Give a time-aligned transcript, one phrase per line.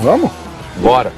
[0.00, 0.30] Vamos?
[0.76, 1.12] Bora.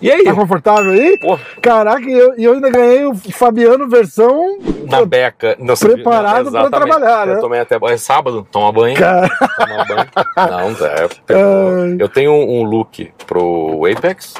[0.00, 0.24] E aí?
[0.24, 1.18] Tá confortável aí?
[1.18, 1.38] Pô.
[1.60, 4.58] Caraca, e eu, eu ainda ganhei o Fabiano versão.
[4.88, 5.56] Na beca.
[5.58, 6.70] Não, Preparado pra exatamente.
[6.70, 7.34] trabalhar, né?
[7.34, 7.76] Eu tomei até.
[7.82, 8.96] É sábado, toma banho.
[8.96, 10.08] Cara, Toma banho.
[10.36, 11.08] Não, é.
[11.36, 11.96] Ai.
[11.98, 14.32] Eu tenho um look pro Apex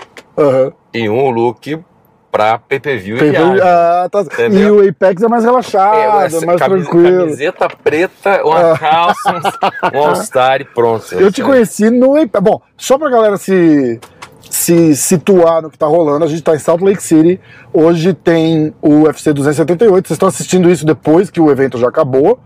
[0.95, 1.79] e um look
[2.31, 3.61] pra PPV e viagem.
[3.63, 4.25] ah, tá.
[4.51, 7.19] E o Apex é mais relaxado, essa é mais tranquilo.
[7.25, 8.79] Camiseta preta, uma Ah.
[8.79, 9.41] calça,
[9.93, 11.13] um All-Star e pronto.
[11.15, 12.41] Eu te conheci no Apex.
[12.43, 13.99] Bom, só pra galera se,
[14.49, 17.41] se situar no que tá rolando, a gente tá em Salt Lake City.
[17.73, 20.07] Hoje tem o UFC 278.
[20.09, 22.39] Vocês estão assistindo isso depois que o evento já acabou.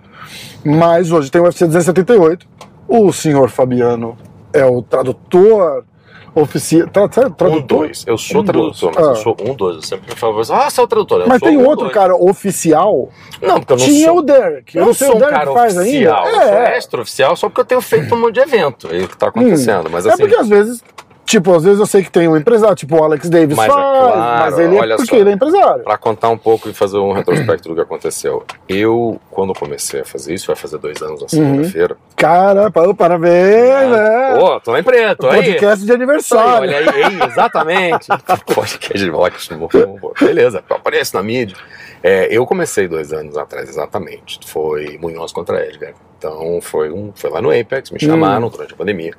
[0.65, 2.47] Mas hoje tem o UFC 278.
[2.89, 4.17] O senhor Fabiano
[4.53, 5.85] é o tradutor
[6.35, 6.89] oficial.
[6.89, 7.63] Tra, tra, Um, tradutor?
[7.79, 8.05] dois.
[8.07, 8.95] Eu sou Um, tradutor, dois.
[8.97, 9.11] mas Ah.
[9.11, 9.77] eu sou um, dois.
[9.77, 11.21] Eu sempre falo, ah, você é o tradutor.
[11.23, 11.93] Eu Mas tem um, outro dois.
[11.95, 13.09] cara oficial.
[13.41, 14.19] Não, porque eu não Tinha sou.
[14.19, 14.77] o Derek.
[14.77, 16.37] Eu não não sei sou o um Derek cara faz oficial, ainda.
[16.37, 16.77] eu sou É.
[16.77, 18.89] extra-oficial só porque eu tenho feito um monte de evento.
[18.91, 19.89] É isso que tá acontecendo.
[19.91, 20.83] Mas é assim, porque às vezes,
[21.25, 23.73] tipo, às vezes eu sei que tem um empresário, tipo o Alex Davis Mas é
[23.73, 25.17] faz, claro, mas ele é porque só.
[25.17, 25.85] ele é empresário.
[25.85, 28.45] Pra contar um pouco e fazer um retrospecto do que aconteceu.
[28.69, 31.97] Eu, quando comecei a fazer isso, vai fazer dois anos na segunda-feira.
[32.17, 34.37] Cara, pa- parabéns, né?
[34.39, 35.43] Pô, tô na empresa, tô aí.
[35.45, 36.63] Podcast de Isso aí, aniversário.
[36.63, 38.07] olha aí, exatamente.
[38.55, 41.57] Podcast de vou- Beleza, aparece na mídia.
[42.03, 44.39] É, eu comecei dois anos atrás, exatamente.
[44.47, 45.95] Foi Munhoz contra Edgar.
[46.19, 49.13] Então foi, um, foi lá no Apex, me chamaram durante a pandemia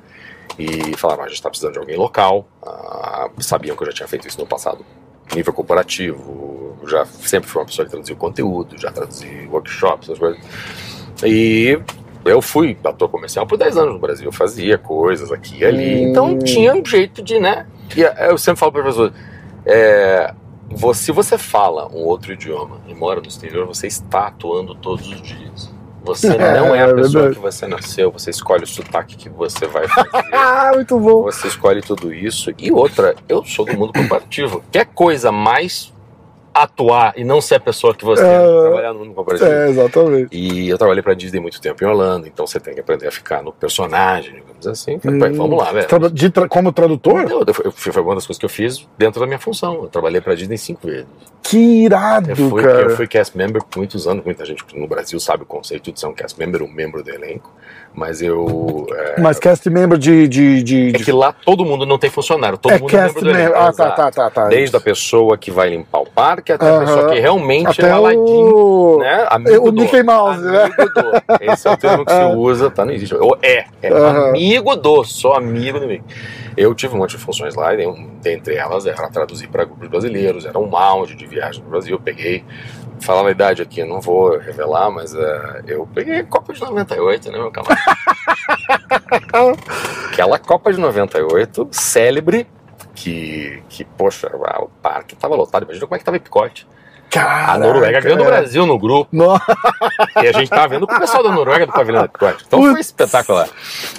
[0.58, 2.46] e falaram: "Ah, a gente está precisando de alguém local.
[2.62, 4.84] Ah, sabiam que eu já tinha feito isso no passado,
[5.34, 6.76] nível corporativo.
[6.86, 10.40] Já sempre fui uma pessoa que traduziu conteúdo, já traduzi workshops, essas coisas.
[11.24, 11.78] E
[12.24, 16.06] eu fui ator comercial por 10 anos no Brasil, eu fazia coisas aqui e ali.
[16.06, 16.10] Hum.
[16.10, 17.66] Então tinha um jeito de, né?
[17.96, 19.12] E eu sempre falo para pessoas:
[19.64, 20.34] é,
[20.94, 25.22] se você fala um outro idioma e mora no exterior, você está atuando todos os
[25.22, 25.75] dias.
[26.06, 27.34] Você É, não é a é pessoa verdade.
[27.34, 30.10] que você nasceu, você escolhe o sotaque que você vai fazer.
[30.32, 31.22] Ah, muito bom.
[31.24, 32.52] Você escolhe tudo isso.
[32.58, 34.62] E outra, eu sou do mundo corporativo.
[34.70, 35.92] Quer coisa mais
[36.62, 38.60] atuar e não ser a pessoa que você é, É.
[38.62, 39.50] trabalhar no mundo corporativo?
[39.50, 40.28] É, exatamente.
[40.36, 43.10] E eu trabalhei pra Disney muito tempo em Orlando, então você tem que aprender a
[43.12, 44.98] ficar no personagem, digamos assim.
[44.98, 45.36] Falei, "Pai, Hum.
[45.36, 46.10] vamos lá, velho.
[46.10, 47.22] De tra- como tradutor?
[47.22, 49.82] Eu, eu, eu, foi uma das coisas que eu fiz dentro da minha função.
[49.82, 51.06] Eu trabalhei pra Disney cinco vezes.
[51.42, 52.80] Que irado, Eu fui, cara.
[52.82, 54.24] eu fui cast member por muitos anos.
[54.24, 57.10] Muita gente no Brasil sabe o conceito de ser um cast member, um membro do
[57.10, 57.52] elenco.
[57.94, 58.86] Mas eu.
[58.92, 60.28] É, Mas cast member de.
[60.28, 62.92] de, de, é de- que lá todo mundo não tem funcionário, todo é mundo é
[62.92, 63.54] cast membro do elenco.
[63.54, 63.68] member.
[63.68, 64.48] Ah, tá, tá, tá, tá.
[64.48, 66.80] Desde a pessoa que vai limpar o parque até a Aham.
[66.84, 68.98] pessoa que realmente Até é o ladinho, o.
[68.98, 69.26] né?
[69.30, 70.68] Amigo o do, Mickey Mouse, né?
[70.94, 71.44] do.
[71.52, 72.84] Esse é o termo que se usa, tá?
[72.84, 73.14] Não existe.
[73.14, 74.28] Ou é, é Aham.
[74.28, 76.04] amigo do, sou amigo do Mickey.
[76.56, 77.86] Eu tive um monte de funções lá, e
[78.22, 81.96] dentre elas era traduzir para grupos brasileiros, era um lounge de viagem no Brasil.
[81.96, 82.44] Eu peguei,
[83.00, 87.30] falar a idade aqui, eu não vou revelar, mas é, eu peguei Copa de 98,
[87.30, 87.80] né, meu camarada?
[90.10, 92.46] Aquela Copa de 98, célebre,
[92.94, 95.64] que, que poxa, o parque tava lotado.
[95.64, 96.66] Imagina como é que tava Epicote.
[97.10, 98.26] Caraca, A Noruega ganhou do é.
[98.26, 99.10] Brasil no grupo.
[100.22, 102.44] E a gente tava vendo com o pessoal da Noruega do pavilhão Epicote.
[102.46, 103.48] Então foi espetacular.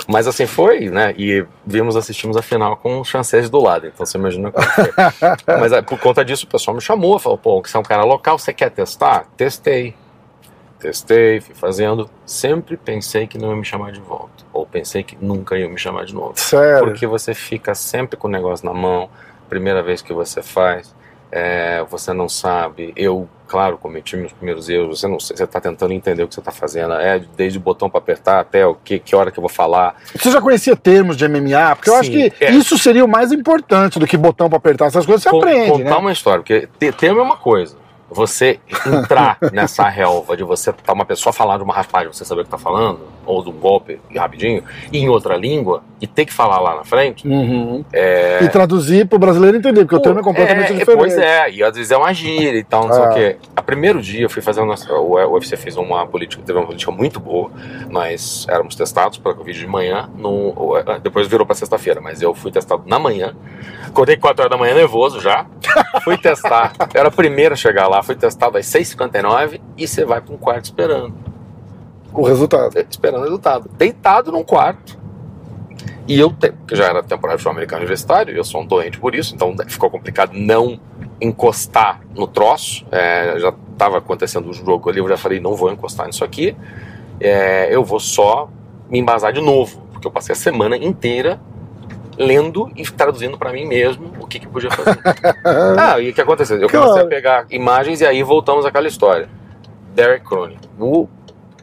[0.07, 1.13] Mas assim foi, né?
[1.17, 3.87] E vimos, assistimos a final com o francês do lado.
[3.87, 4.91] Então você imagina como foi.
[5.59, 8.03] Mas ah, por conta disso o pessoal me chamou, falou, pô, você é um cara
[8.03, 9.25] local, você quer testar?
[9.37, 9.95] Testei.
[10.79, 12.09] Testei, fui fazendo.
[12.25, 14.43] Sempre pensei que não ia me chamar de volta.
[14.53, 16.33] Ou pensei que nunca ia me chamar de novo.
[16.35, 16.85] sério.
[16.85, 19.09] Porque você fica sempre com o negócio na mão,
[19.49, 20.93] primeira vez que você faz,
[21.31, 22.93] é, você não sabe.
[22.95, 26.39] Eu, claro, cometi meus primeiros erros, você não você está tentando entender o que você
[26.41, 29.41] está fazendo, é desde o botão para apertar até o que, que hora que eu
[29.41, 29.95] vou falar.
[30.15, 31.75] Você já conhecia termos de MMA?
[31.75, 32.51] Porque eu Sim, acho que é.
[32.51, 35.23] isso seria o mais importante do que botão pra apertar essas coisas.
[35.23, 35.95] Você Con- aprende, contar né?
[35.97, 37.75] uma história, porque te- termo é uma coisa.
[38.09, 42.41] Você entrar nessa relva de você tá uma pessoa falar de uma raspagem, você saber
[42.41, 46.25] o que tá falando, ou de um golpe rapidinho, e em outra língua, e ter
[46.25, 47.83] que falar lá na frente, Uhum.
[47.91, 50.99] é, E traduzir pro brasileiro entender, porque o termo é completamente é, diferente.
[50.99, 53.09] Pois é, e às vezes é uma gíria e tal, não sei Ah.
[53.09, 53.37] o quê.
[53.55, 56.91] A primeiro dia eu fui fazer uma, o UFC fez uma política, teve uma política
[56.91, 57.51] muito boa.
[57.89, 60.53] Nós éramos testados para Covid de manhã, no,
[61.01, 63.35] depois virou para sexta-feira, mas eu fui testado na manhã.
[63.87, 65.45] Acordei 4 horas da manhã nervoso já.
[66.03, 66.73] Fui testar.
[66.93, 70.37] Era a primeira a chegar lá, fui testado às 6h59 e você vai para um
[70.37, 71.13] quarto esperando
[72.13, 72.77] O resultado.
[72.77, 73.69] esperando o resultado.
[73.77, 74.97] Deitado num quarto.
[76.07, 79.35] E eu, que já era temporada de americano universitário, eu sou um doente por isso,
[79.35, 80.79] então ficou complicado não
[81.19, 82.85] encostar no troço.
[82.91, 86.55] É, já estava acontecendo o jogo ali, eu já falei, não vou encostar nisso aqui.
[87.19, 88.49] É, eu vou só
[88.89, 91.41] me embasar de novo, porque eu passei a semana inteira
[92.17, 94.99] lendo e traduzindo para mim mesmo o que, que podia fazer.
[95.79, 96.57] ah, e o que aconteceu?
[96.57, 99.29] Eu comecei a pegar imagens e aí voltamos àquela história.
[99.95, 100.57] Derek Cronin.
[100.77, 101.07] O,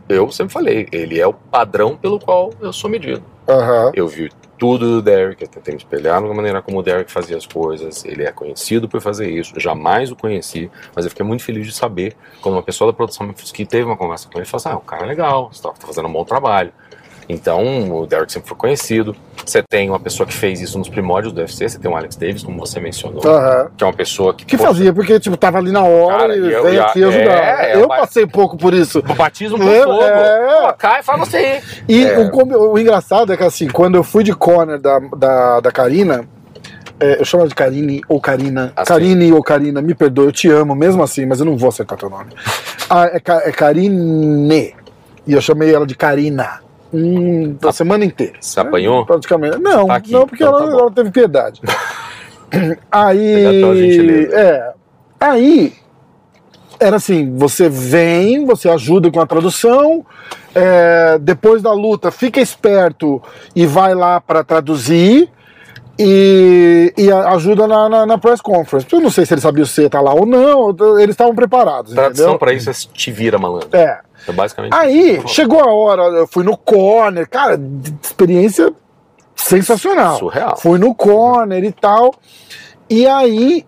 [0.09, 3.23] eu sempre falei, ele é o padrão pelo qual eu sou medido.
[3.47, 3.93] Aham.
[3.95, 7.37] Eu vi tudo do Derek, eu tentei me espelhar na maneira como o Derek fazia
[7.37, 8.03] as coisas.
[8.05, 11.73] Ele é conhecido por fazer isso, jamais o conheci, mas eu fiquei muito feliz de
[11.73, 14.77] saber quando uma pessoa da produção que teve uma conversa com ele falou assim: ah,
[14.79, 16.73] o cara é legal, você tá tá fazendo um bom trabalho.
[17.29, 19.17] Então, o Derek sempre foi conhecido.
[19.45, 22.17] Você tem uma pessoa que fez isso nos primórdios do UFC, você tem o Alex
[22.17, 23.71] Davis, como você mencionou, Aham.
[23.77, 24.45] que é uma pessoa que.
[24.45, 27.33] Que poxa, fazia, porque, tipo, tava ali na hora Cara, e eu- veio aqui ajudar.
[27.65, 29.03] é, é eu passei pouco por isso.
[29.03, 30.03] Batismo com É, fogo.
[30.03, 30.67] é.
[30.67, 31.63] Pô, cai, fala você aí.
[31.89, 32.19] E É.
[32.19, 36.25] o, o engraçado é que, assim, quando eu fui de corner da, da, da Karina,
[37.01, 38.73] é, eu chamo ela de Karine ou Karina.
[38.77, 38.89] Assim.
[38.93, 41.99] Karine ou Karina, me perdoe, eu te amo mesmo assim, mas eu não vou acertar
[41.99, 42.31] teu nome.
[42.89, 44.75] Ah, é, é Karine.
[45.27, 46.61] E eu chamei ela de Karina.
[46.97, 48.35] Hum, a semana inteira.
[48.41, 49.05] Você apanhou?
[49.05, 49.59] Praticamente.
[49.59, 51.61] Não, Tá aqui, não, porque então ela, tá ela teve piedade.
[52.91, 54.29] Aí.
[54.33, 54.73] É.
[55.19, 55.73] Aí.
[56.79, 60.07] Era assim: você vem, você ajuda com a tradução,
[60.55, 63.21] é, depois da luta, fica esperto
[63.57, 65.29] e vai lá para traduzir.
[65.99, 68.87] E, e a- ajuda na, na, na press conference.
[68.91, 71.93] Eu não sei se eles sabiam se tá lá ou não, eles estavam preparados.
[71.93, 72.39] Tradução entendeu?
[72.39, 73.69] pra isso é te vira, malandro.
[73.73, 74.01] É.
[74.27, 77.61] É basicamente Aí, chegou a hora, eu fui no corner, cara,
[78.03, 78.73] experiência
[79.37, 80.19] sensacional.
[80.19, 80.57] Surreal.
[80.57, 82.15] Fui no corner e tal.
[82.89, 83.67] E aí,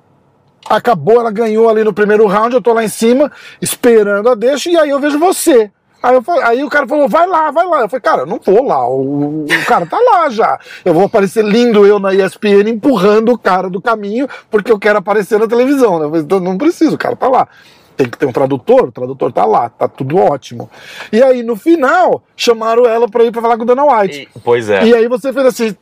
[0.68, 3.30] acabou, ela ganhou ali no primeiro round, eu tô lá em cima,
[3.60, 5.70] esperando a deixa, e aí eu vejo você.
[6.02, 7.80] Aí, eu falei- aí o cara falou, vai lá, vai lá.
[7.80, 10.58] Eu falei, cara, eu não vou lá, o, o cara tá lá já.
[10.84, 14.98] Eu vou aparecer lindo eu na ESPN empurrando o cara do caminho, porque eu quero
[14.98, 15.98] aparecer na televisão.
[15.98, 16.04] Né?
[16.04, 17.48] Eu falei, então, não preciso, o cara tá lá.
[17.96, 20.68] Tem que ter um tradutor, o tradutor tá lá, tá tudo ótimo.
[21.10, 24.28] E aí, no final, chamaram ela pra ir pra falar com a Dana White.
[24.36, 24.84] E- pois é.
[24.84, 25.74] E aí você fez assim.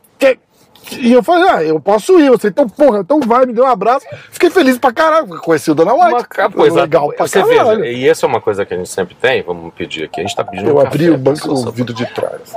[0.91, 2.29] E eu falei, ah, eu posso ir.
[2.29, 4.05] Você, então, porra, então vai, me deu um abraço.
[4.31, 5.27] Fiquei feliz pra caralho.
[5.39, 6.27] Conheci o Dana White.
[6.37, 7.81] Uma coisa legal pra você caralho.
[7.81, 10.23] veja, e essa é uma coisa que a gente sempre tem, vamos pedir aqui, a
[10.23, 12.55] gente tá pedindo Eu um abri café, o banco, o vidro de trás.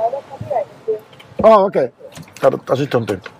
[1.41, 1.89] Ah, ok.
[2.39, 3.31] Cara, a gente tem um tempo.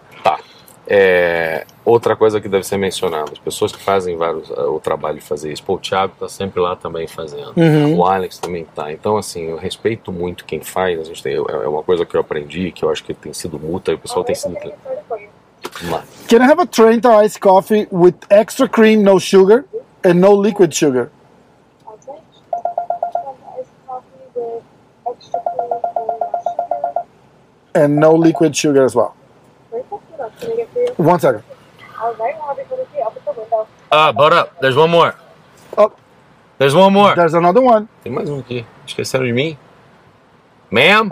[0.91, 5.19] É, outra coisa que deve ser mencionada, as pessoas que fazem vários, uh, o trabalho
[5.19, 7.95] de fazer isso, pô, o Thiago tá sempre lá também fazendo, Uhum.
[7.99, 11.37] o Alex também tá, então assim, eu respeito muito quem faz, a gente tem, é
[11.37, 13.99] é uma coisa que eu aprendi, que eu acho que tem sido multa, e o
[13.99, 14.55] pessoal tem sido...
[15.81, 16.03] Vamos lá.
[16.27, 19.65] Can I have a Trenta iced coffee with extra cream, no sugar,
[20.03, 21.11] and no liquid sugar?
[27.75, 29.13] And no liquid sugar as well.
[30.97, 31.43] One second.
[33.91, 34.59] Ah, butt up.
[34.61, 35.15] There's one more.
[35.77, 35.91] Oh,
[36.57, 37.15] There's one more.
[37.15, 37.87] there's another one.
[38.03, 39.57] Tem mais um aqui, esqueceram de mim?
[40.71, 41.09] Ma'am?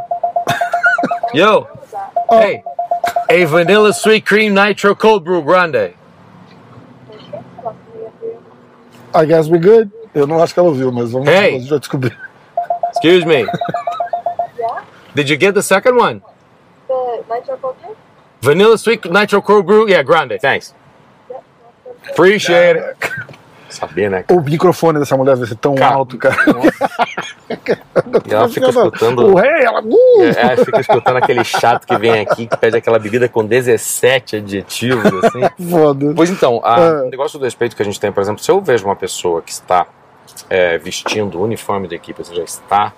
[1.34, 1.68] Yo.
[2.30, 2.64] Hey.
[3.30, 5.94] A vanilla sweet cream nitro cold brew grande.
[9.14, 9.92] I guess we're good.
[10.14, 11.56] Eu não acho que ela ouviu, mas vamos, Hey.
[11.56, 12.18] a gente vai descobrir.
[12.92, 13.46] Excuse me.
[14.58, 14.84] Yeah?
[15.14, 16.22] Did you get the second one?
[16.88, 17.96] The nitro culture?
[18.42, 19.88] Vanilla sweet nitro cold brew?
[19.88, 20.40] Yeah, grande.
[20.40, 20.74] Thanks.
[22.10, 22.98] Appreciate it.
[23.70, 24.24] Saber, né?
[24.32, 26.38] O microfone dessa mulher vai ser tão Cara, alto, cara.
[28.26, 29.28] E ela fica escutando...
[29.28, 29.82] O rei, ela.
[29.84, 30.24] Uh!
[30.24, 35.06] É, fica escutando aquele chato que vem aqui, que pede aquela bebida com 17 adjetivos,
[35.24, 35.42] assim.
[35.70, 36.14] Foda.
[36.16, 37.02] Pois então, a- É.
[37.04, 39.42] o negócio do respeito que a gente tem, por exemplo, se eu vejo uma pessoa
[39.42, 39.86] que está
[40.50, 42.94] é, vestindo o uniforme da equipe, ou seja, está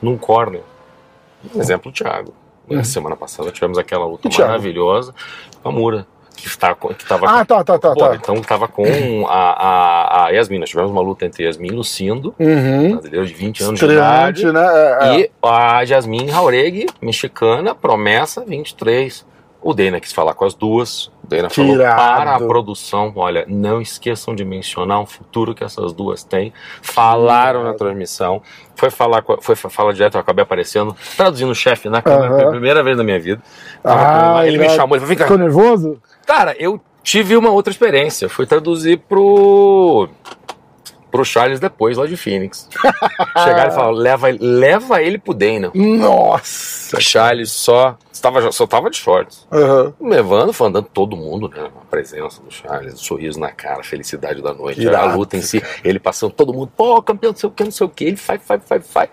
[0.00, 0.62] num corner,
[1.56, 2.34] exemplo, o Thiago.
[2.70, 5.14] Na semana passada tivemos aquela luta maravilhosa
[5.62, 8.14] com a Mura, que está que estava Ah, tá, tá, tá, Pô, tá.
[8.14, 10.58] então estava com a, a, a Yasmin.
[10.58, 12.92] Nós tivemos uma luta entre Yasmin e Lucindo, Uhum.
[12.92, 14.46] brasileiro de 20 anos de idade.
[14.52, 14.60] Né?
[14.62, 15.20] É, é.
[15.20, 19.26] E a Jasmine Jauregui, mexicana, promessa 23.
[19.62, 21.10] O Dana quis falar com as duas.
[21.30, 21.96] Dana falou Tirado.
[21.96, 26.52] para a produção: olha, não esqueçam de mencionar o futuro que essas duas têm.
[26.82, 28.42] Falaram na transmissão.
[28.74, 32.82] Foi falar, foi falar direto, eu acabei aparecendo, traduzindo o chefe na câmera pela primeira
[32.82, 33.40] vez na minha vida.
[33.84, 35.24] Ah, ele me chamou, ele falou: vem cá.
[35.24, 36.02] Ficou nervoso?
[36.26, 38.28] Cara, eu tive uma outra experiência.
[38.28, 40.08] Fui traduzir pro.
[41.10, 42.68] Pro Charles depois, lá de Phoenix.
[43.44, 45.70] Chegaram e falaram: leva, ele- leva ele pro Dana.
[45.74, 47.00] Nossa.
[47.00, 47.96] Charles só.
[48.22, 49.46] Tava, só tava de shorts.
[49.50, 49.94] Aham.
[49.98, 51.70] Levando, foi andando todo mundo, né?
[51.74, 55.08] A presença do Charles, o sorriso na cara, a felicidade da noite, Irado.
[55.12, 55.62] a luta em si.
[55.82, 58.04] Ele passando todo mundo, pô, campeão, não sei o que, não sei o que.
[58.04, 59.08] Ele faz, faz, faz, faz.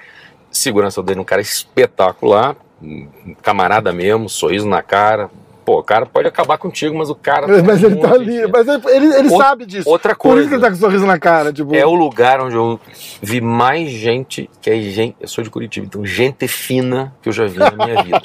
[0.52, 3.08] Segurança dele, um cara espetacular, um
[3.42, 5.30] camarada mesmo, sorriso na cara,
[5.68, 7.46] pô, o cara pode acabar contigo, mas o cara.
[7.62, 8.50] Mas ele tá muito ali, gente.
[8.50, 9.90] mas ele, ele, ele Outra- sabe disso.
[9.90, 10.48] outra Por isso coisa.
[10.48, 11.76] que ele tá com um sorriso na cara, tipo.
[11.76, 12.80] É o lugar onde eu
[13.22, 15.18] vi mais gente, que é gente.
[15.20, 18.22] Eu sou de Curitiba, então gente fina que eu já vi na minha vida.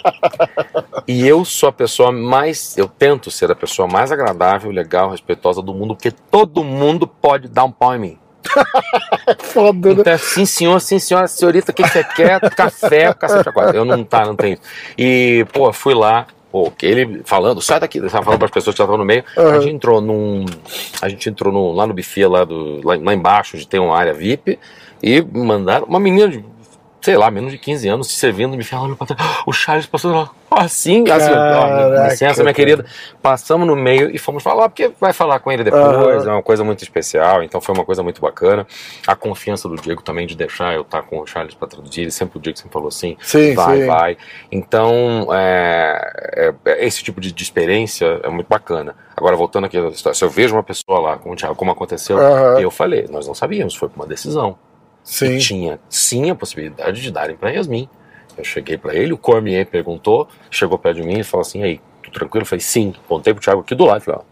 [1.09, 2.79] E eu sou a pessoa mais.
[2.79, 7.49] Eu tento ser a pessoa mais agradável, legal, respeitosa do mundo, porque todo mundo pode
[7.49, 8.19] dar um pau em mim.
[9.39, 10.01] foda, né?
[10.01, 12.39] Então, sim, senhor, sim, senhora, senhorita, o que você quer?
[12.55, 13.77] Café, cacete a quatro.
[13.77, 14.59] Eu não, tá, não tenho.
[14.97, 18.53] E, pô, fui lá, pô, que ele falando, sai daqui, ele tava falando para as
[18.53, 19.25] pessoas que estavam no meio.
[19.37, 19.51] Aham.
[19.57, 20.45] A gente entrou num.
[21.01, 23.97] A gente entrou no- lá no buffet, lá, do, lá, lá embaixo, onde tem uma
[23.97, 24.59] área VIP,
[25.03, 26.45] e mandaram uma menina de.
[27.03, 28.65] Sei lá, menos de 15 anos, se servindo, me.
[28.73, 32.87] "Ah, O Charles passou lá, assim, assim, ó, licença, minha querida.
[33.21, 36.29] Passamos no meio e fomos falar, porque vai falar com ele depois, Aham.
[36.31, 38.65] é uma coisa muito especial, então foi uma coisa muito bacana.
[39.05, 42.11] A confiança do Diego também de deixar eu estar com o Charles para traduzir, ele
[42.13, 43.87] sempre o Diego sempre falou assim, Sim, vai, sim.
[43.87, 44.17] vai.
[44.53, 48.95] Então, é, é- é- esse tipo de, de experiência é muito bacana.
[49.17, 49.77] Agora, voltando aqui
[50.15, 52.61] se eu vejo uma pessoa lá, como, o Thiago, como aconteceu, Aham.
[52.61, 54.57] eu falei, nós não sabíamos, foi por uma decisão.
[55.03, 55.37] Sim.
[55.37, 57.89] E tinha sim a possibilidade de darem para Yasmin.
[58.37, 61.65] Eu cheguei para ele, o Cormier perguntou, chegou perto de mim e falou assim: "E
[61.65, 62.43] aí, tudo tranquilo?
[62.43, 62.95] Eu falei: sim.
[63.05, 64.01] Apontei pro Thiago aqui do lado.
[64.03, 64.25] Falei: ó,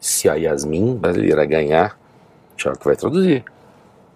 [0.00, 1.98] se a Yasmin brasileira ganhar,
[2.52, 3.44] o Thiago que vai traduzir.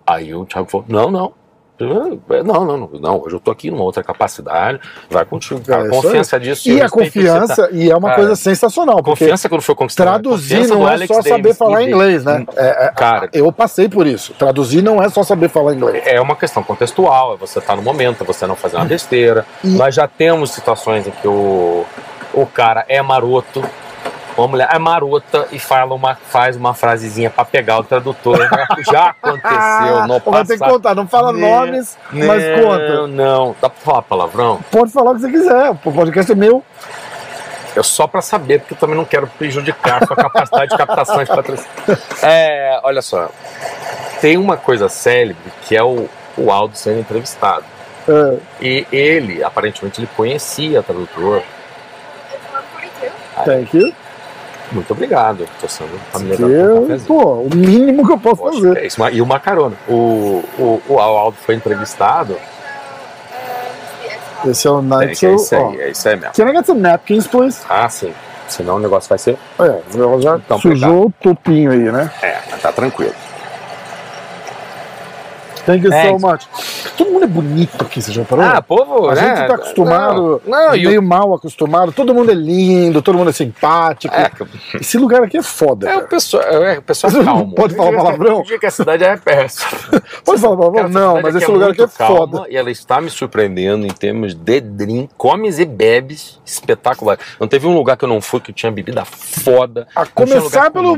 [0.07, 1.35] Aí o Thiago falou: não, não.
[1.81, 3.23] Eu, Não, não, não.
[3.25, 4.79] Hoje eu tô aqui numa outra capacidade.
[5.09, 5.61] Vai contigo.
[5.61, 5.83] cara.
[5.83, 6.03] É, A isso aí.
[6.03, 6.69] confiança disso.
[6.69, 9.03] E a confiança, e é uma Cara, coisa sensacional, tá?
[9.03, 10.11] Confiança quando foi conquistada.
[10.11, 12.45] traduzir não é só saber Davis falar e de- inglês, né?
[12.57, 14.35] É- é- Cara, eu passei por isso.
[14.35, 16.03] Traduzir não é só saber falar inglês.
[16.07, 19.47] É uma questão contextual, é você estar no momento, é você não fazer uma besteira.
[19.65, 21.85] E- Nós já temos situações em que o,
[22.35, 23.63] o cara é maroto,
[24.41, 28.39] uma mulher é marota e fala uma, faz uma frasezinha pra pegar o tradutor.
[28.91, 30.73] Já aconteceu no Vai ter que passado.
[30.73, 33.07] contar, não fala Né, nomes, mas Não, conta.
[33.07, 34.61] Não, dá pra falar palavrão?
[34.71, 36.65] Pode falar o que você quiser, o podcast é meu.
[37.77, 41.31] Eu só pra saber, porque eu também não quero prejudicar sua capacidade de captação de
[41.31, 41.71] patrocínio.
[42.23, 43.29] É, olha só,
[44.21, 47.65] tem uma coisa célebre que é o, o Aldo sendo entrevistado.
[48.09, 51.43] É, E ele, aparentemente, ele conhecia a tradutor.
[52.33, 53.45] It's 142.
[53.45, 53.95] thank you.
[54.73, 55.47] Muito obrigado.
[55.61, 58.79] Tô sendo tá me levando um pô, o mínimo que eu posso Poxa, fazer.
[58.79, 59.77] é isso, e uma carona.
[59.89, 62.37] O, o, o Aldo foi entrevistado.
[64.47, 65.37] Esse é o É, Night é Show.
[65.37, 65.71] isso ó.
[65.71, 66.33] aí, é isso aí mesmo.
[66.35, 67.61] Can I get some napkins, please?
[67.69, 68.13] Ah, sim.
[68.49, 69.37] Senão o negócio vai ser.
[69.59, 72.11] É, ela já Então, sujou o topinho aí, né?
[72.23, 73.15] É, mas tá tranquilo.
[75.67, 76.23] Thank you so Thanks.
[76.23, 76.49] much.
[76.97, 78.45] Todo mundo é bonito aqui, você já parou?
[78.45, 79.37] Ah, povo, a né?
[79.37, 81.93] gente tá acostumado, Não, não meio mal acostumado.
[81.93, 84.15] Todo mundo é lindo, todo mundo é simpático.
[84.15, 84.31] É,
[84.81, 85.89] Esse lugar aqui é foda.
[85.91, 87.55] é o pessoal, é o pessoal Você não calmo.
[87.55, 88.43] pode falar palavrão?
[88.43, 89.71] Diga que a cidade é péssima.
[90.25, 90.89] Pode falar palavrão?
[90.89, 92.47] Não, mas aqui esse lugar aqui é calma foda.
[92.51, 97.19] E ela está me surpreendendo em termos de drink, comes e bebes espetacular.
[97.39, 99.87] Não teve um lugar que eu não fui que tinha bebida foda.
[99.95, 100.97] A começar com pelo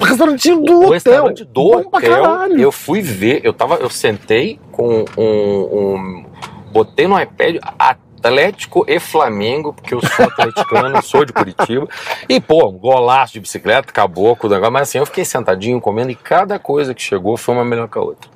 [0.00, 0.90] restaurantinho do O hotel.
[0.92, 2.60] restaurante do Bom pra hotel, caralho.
[2.60, 6.24] eu fui ver, eu tava, eu sentei com um, um-
[6.72, 11.88] botei no iPad Atlético e Flamengo, porque eu sou atleticano, sou de Curitiba,
[12.28, 16.94] e pô, golaço de bicicleta, caboclo, mas assim, eu fiquei sentadinho comendo e cada coisa
[16.94, 18.30] que chegou foi uma melhor que a outra.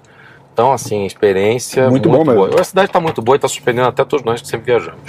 [0.52, 2.34] Então, assim, experiência Muito bom mesmo.
[2.48, 2.60] boa.
[2.60, 5.00] A cidade está muito boa e está surpreendendo até todos nós que sempre viajamos.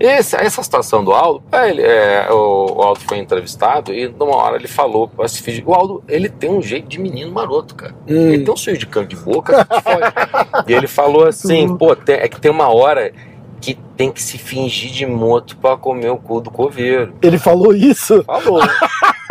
[0.00, 4.34] Esse- essa situação do Aldo, é, ele- é, o, o Aldo foi entrevistado e numa
[4.36, 5.10] hora ele falou,
[5.66, 7.94] o Aldo, ele tem um jeito de menino maroto, cara.
[8.08, 8.30] Hum.
[8.32, 10.64] Ele tem um sorriso de canto de boca, fode.
[10.66, 13.12] e ele falou assim, pô, tem- é que tem uma hora
[13.60, 17.12] que tem que se fingir de moto pra comer o cu do coveiro.
[17.22, 18.24] Ele falou isso?
[18.24, 18.60] Falou.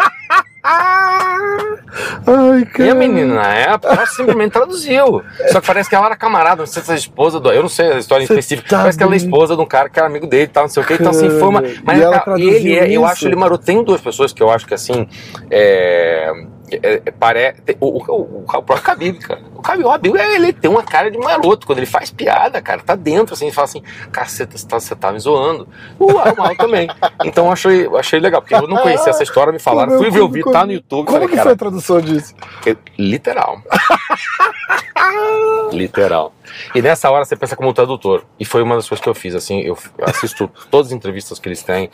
[2.27, 2.91] Ai, E cara.
[2.91, 5.23] a menina, na época, ela simplesmente traduziu.
[5.51, 7.51] Só que parece que ela era camarada, não sei se é a esposa do.
[7.51, 8.69] Eu não sei a história Você específica.
[8.69, 10.63] tá parece que ela é esposa de um cara que era amigo dele e tal,
[10.63, 10.93] não sei o que.
[10.93, 11.61] Então, assim, foi uma.
[11.83, 13.05] Mas e cara, ele é, eu isso?
[13.11, 13.65] acho ele maroto.
[13.65, 15.07] Tem duas pessoas que eu acho que, assim.
[15.49, 16.31] É.
[16.71, 17.55] É, é, pare...
[17.79, 19.41] o, o, o, o próprio Khabib, cara.
[19.59, 21.67] O o Khabib, ele tem uma cara de maroto.
[21.67, 24.95] Quando ele faz piada, cara, tá dentro, assim, ele fala assim, caceta, você tá, você
[24.95, 25.67] tá me zoando.
[25.99, 26.89] O Amal também.
[27.25, 30.21] Então eu achei, achei legal, porque eu não conhecia essa história, me falaram, fui ver
[30.21, 31.05] o vídeo, como- tá no YouTube.
[31.05, 32.33] Como falei, que cara, foi a tradução disso?
[32.61, 33.61] que- Literal.
[35.71, 36.33] Literal.
[36.73, 38.23] E nessa hora você pensa como tradutor.
[38.39, 39.35] E foi uma das coisas que eu fiz.
[39.35, 41.89] Assim, eu assisto todas as entrevistas que eles têm.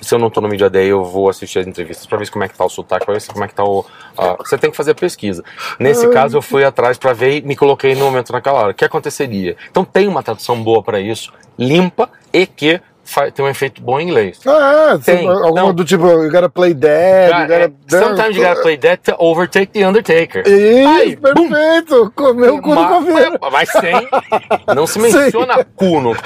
[0.00, 2.44] Se eu não tô no Media Day, eu vou assistir as entrevistas pra ver como
[2.44, 3.84] é que tá o sotaque, pra ver como é que tá o.
[4.18, 5.44] a- você tem que fazer pesquisa.
[5.78, 8.70] Nesse caso, eu fui atrás pra ver e me coloquei no momento naquela hora.
[8.70, 9.56] O que aconteceria?
[9.70, 12.80] Então tem uma tradução boa pra isso, limpa e que
[13.34, 14.40] tem um efeito bom em inglês.
[14.46, 17.98] Ah, é, Tem, alguma do tipo, you gotta play dead, you Cara, é, gotta...
[18.06, 20.42] sometimes you gotta play dead to overtake the Undertaker.
[20.46, 22.12] Isso, Aí, perfeito!
[22.14, 23.38] Comeu o cu do coveiro.
[23.50, 24.08] Mas sem.
[24.74, 25.18] Não se Sim.
[25.18, 26.16] menciona cu no.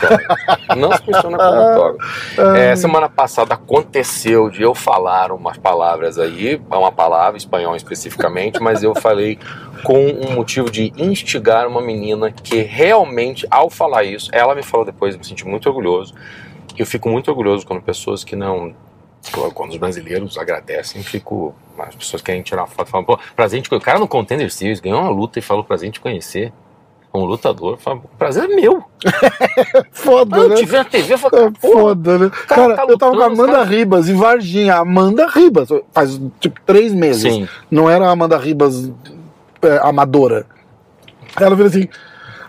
[0.77, 2.57] Não se menciona cu no octógono.
[2.57, 8.83] É, semana passada aconteceu de eu falar umas palavras aí, uma palavra, espanhol especificamente, mas
[8.83, 9.39] eu falei
[9.83, 14.87] com um motivo de instigar uma menina que realmente, ao falar isso, ela me falou
[14.87, 16.15] depois, eu me senti muito orgulhoso.
[16.79, 18.75] Eu fico muito orgulhoso quando pessoas que não.
[19.55, 21.55] Quando os brasileiros agradecem, fico.
[21.79, 23.83] As pessoas querem tirar uma foto e falam, pô, prazer te conhecer.
[23.83, 26.53] O cara no Contender Series ganhou uma luta e falou prazer te conhecer.
[27.13, 28.85] Um lutador, fala, prazer é meu.
[29.91, 30.57] Foda, Eu né?
[30.57, 32.31] te vi na TV, eu falei, É foda, né?
[32.47, 33.65] cara Cara, tá eu tava com a lutando, Amanda cara.
[33.65, 34.75] Ribas em Varginha.
[34.77, 37.23] Amanda Ribas, faz tipo três meses.
[37.33, 37.49] Sim.
[37.71, 38.93] Não era a Amanda Ribas
[39.63, 40.45] é, amadora.
[41.41, 41.89] Ela vira assim.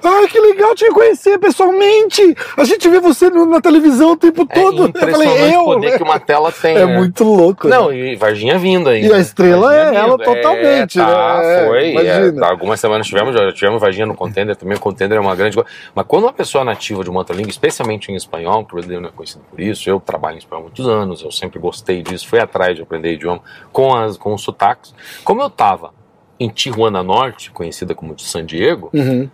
[0.04, 2.36] Ai, que legal te conhecer pessoalmente!
[2.56, 4.92] A gente vê você na televisão o tempo É todo.
[4.94, 5.62] eu falei, eu?
[5.62, 6.76] o poder que uma tela tem.
[6.78, 6.98] É né?
[6.98, 7.68] muito louco.
[7.68, 7.98] Não, né?
[7.98, 9.06] e Varginha vindo aí.
[9.06, 10.26] E a estrela é Varginha ela vindo.
[10.26, 11.64] totalmente, é, tá, né?
[11.64, 11.96] É, Foi.
[12.08, 14.78] é, tá, algumas semanas tivemos, já tivemos Varginha no Contender também.
[14.78, 15.70] O Contender é uma grande coisa.
[15.94, 19.02] Mas quando uma pessoa nativa de uma outra língua, especialmente em espanhol, que o brasileiro
[19.02, 22.02] não é conhecido por isso, eu trabalho em espanhol há muitos anos, eu sempre gostei
[22.02, 24.94] disso, fui atrás de aprender idioma com, as, com os sotaques.
[25.24, 25.92] Como eu tava
[26.40, 29.30] em Tijuana Norte, conhecida como de San Diego, Uhum.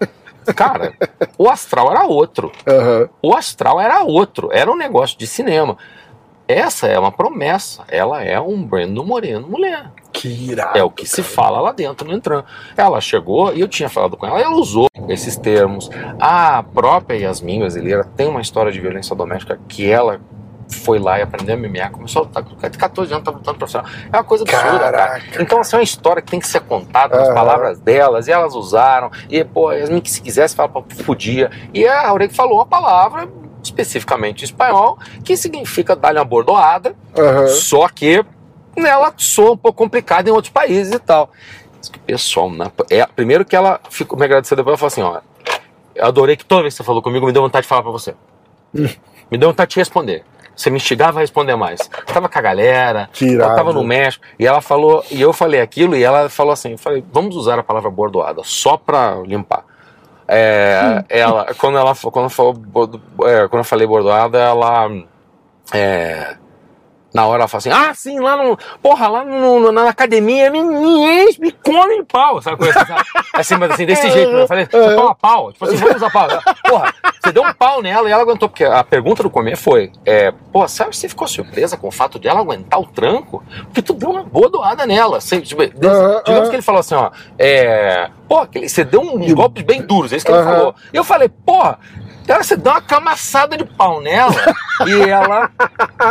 [0.56, 0.92] cara,
[1.36, 2.50] o astral era outro.
[2.66, 3.08] Aham.
[3.22, 5.76] O astral era outro, era um negócio de cinema.
[6.46, 9.90] Essa é uma promessa, ela é um Brandon Moreno mulher.
[10.10, 10.78] Que irado.
[10.78, 12.42] É o que se fala lá dentro no Entran.
[12.74, 15.90] Ela chegou e eu tinha falado com ela, ela usou esses termos.
[16.18, 20.20] A própria Yasmin brasileira tem uma história de violência doméstica que ela
[20.70, 23.90] foi lá e aprendeu MMA, começou a lutar com 14 anos, tá lutando profissional.
[24.12, 24.90] É uma coisa absurda, cara.
[24.98, 25.42] Caraca.
[25.42, 27.34] Então, assim, é uma história que tem que ser contada nas Aham.
[27.34, 31.50] palavras delas, e elas usaram, e, pô, Yasmin que se quisesse falar, pô, podia.
[31.72, 33.28] E a Aurelia falou uma palavra,
[33.62, 37.46] especificamente em espanhol, que significa dar-lhe uma bordoada, Aham.
[37.48, 38.24] só que
[38.76, 41.30] ela soa um pouco complicada em outros países e tal.
[41.90, 45.20] Que o pessoal, na- é, primeiro que ela ficou me agradeceu depois, ela falou assim,
[45.20, 45.20] ó,
[45.94, 47.90] eu adorei que toda vez que você falou comigo, me deu vontade de falar pra
[47.90, 48.14] você.
[49.30, 50.24] me deu vontade de te responder.
[50.58, 51.80] Você me instigava a responder mais.
[52.08, 55.32] Eu tava com a galera, Que eu tava no México, e ela falou, e eu
[55.32, 59.14] falei aquilo, e ela falou assim, eu falei, vamos usar a palavra bordoada, só pra
[59.24, 59.62] limpar.
[60.26, 62.56] É, ela, quando ela quando falou,
[63.24, 64.90] é, quando eu falei bordoada, ela
[65.72, 66.36] é,
[67.14, 68.58] na hora ela fala assim, ah, sim, lá no.
[68.82, 72.56] Porra, lá no, no- na academia, me, me enche, me come pau, sabe?
[72.58, 73.02] Coisa, sabe?
[73.32, 74.42] Assim, mas assim, desse jeito, né?
[74.42, 76.28] eu falei, você toma pau, tipo assim, vamos usar pau.
[76.68, 76.92] Porra,
[77.28, 80.32] você deu um pau nela e ela aguentou, porque a pergunta do comer foi, é,
[80.52, 83.42] pô, sabe você ficou surpresa com o fato de ela aguentar o tranco?
[83.64, 85.18] Porque tu deu uma boa doada nela.
[85.18, 89.32] Assim, tipo, des- Aham, digamos que ele falou assim, ó, é, pô, você deu uns
[89.32, 90.48] golpes bem duros, é isso que ele Aham.
[90.50, 90.74] falou.
[90.92, 91.78] E eu falei, porra,
[92.28, 94.34] cara, você deu uma camaçada de pau nela
[94.86, 95.50] e ela.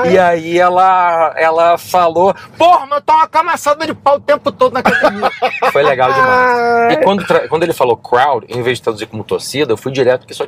[0.10, 4.52] E aí ela, ela falou, porra, mas eu tô uma camaçada de pau o tempo
[4.52, 5.32] todo na academia.
[5.72, 6.94] Foi legal demais.
[6.94, 10.22] E quando, quando ele falou crowd, em vez de traduzir como torcida, eu fui direto,
[10.22, 10.46] porque só,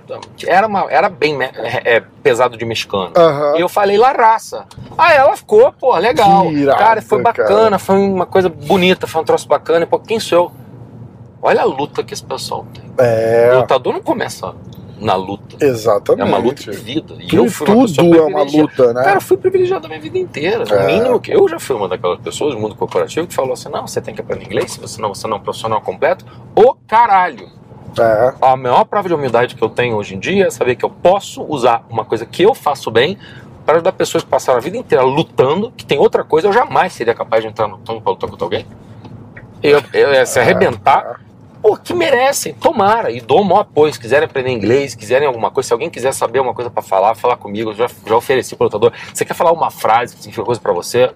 [0.47, 3.11] era, uma, era bem é, é, pesado de mexicano.
[3.15, 3.57] Aham.
[3.57, 4.65] E eu falei La Raça.
[4.97, 6.47] Aí ela ficou, pô, legal.
[6.47, 7.43] Que irado, cara, foi cara.
[7.43, 9.83] bacana, foi uma coisa bonita, foi um troço bacana.
[9.83, 10.51] E, pô, quem sou eu?
[11.41, 12.83] Olha a luta que esse pessoal tem.
[12.83, 14.53] O É, lutador não começa
[14.99, 15.57] na luta.
[15.63, 16.21] exatamente.
[16.21, 17.13] É uma luta de vida.
[17.19, 19.03] E Tudo, eu fui uma tudo é uma luta, né?
[19.03, 20.65] Cara, eu fui privilegiado a minha vida inteira.
[20.65, 20.85] No É.
[20.87, 23.87] mínimo que eu já fui uma daquelas pessoas do mundo corporativo que falou assim: não,
[23.87, 26.25] você tem que aprender inglês, se você não, você não é um profissional completo.
[26.55, 27.47] O caralho!
[27.99, 28.33] É.
[28.41, 30.89] A maior prova de humildade que eu tenho hoje em dia é saber que eu
[30.89, 33.17] posso usar uma coisa que eu faço bem
[33.65, 36.93] para ajudar pessoas que passaram a vida inteira lutando, que tem outra coisa, eu jamais
[36.93, 38.65] seria capaz de entrar no tango para lutar contra alguém.
[39.61, 41.19] Eu, eu, é, se arrebentar,
[41.61, 43.93] pô, que merecem, tomara, e dou o maior apoio.
[43.93, 46.81] Se quiserem aprender inglês, se quiserem alguma coisa, se alguém quiser saber uma coisa para
[46.83, 48.93] falar, falar comigo, eu já, já ofereci pro lutador.
[49.13, 51.11] Você quer falar uma frase que significa coisa para você?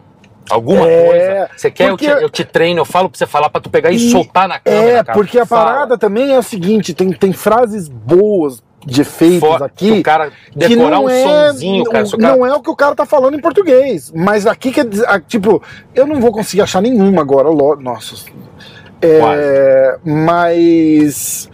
[0.50, 1.50] Alguma É, coisa?
[1.56, 3.70] Você quer, eu te, porque- eu te treino, eu falo pra você falar pra tu
[3.70, 5.00] pegar e, E- soltar na câmera.
[5.00, 5.18] É, cara.
[5.18, 5.66] porque a Fala.
[5.72, 9.92] parada também é o seguinte: tem, tem frases boas de efeitos que aqui.
[9.94, 12.06] o cara que decorar um é, sonzinho, cara.
[12.06, 12.36] O cara...
[12.36, 14.12] não é o que o cara tá falando em português.
[14.14, 15.64] Mas aqui dizer, ah, tipo,
[15.96, 18.14] eu não vou conseguir achar nenhuma agora, nossa.
[19.06, 21.50] É, mas.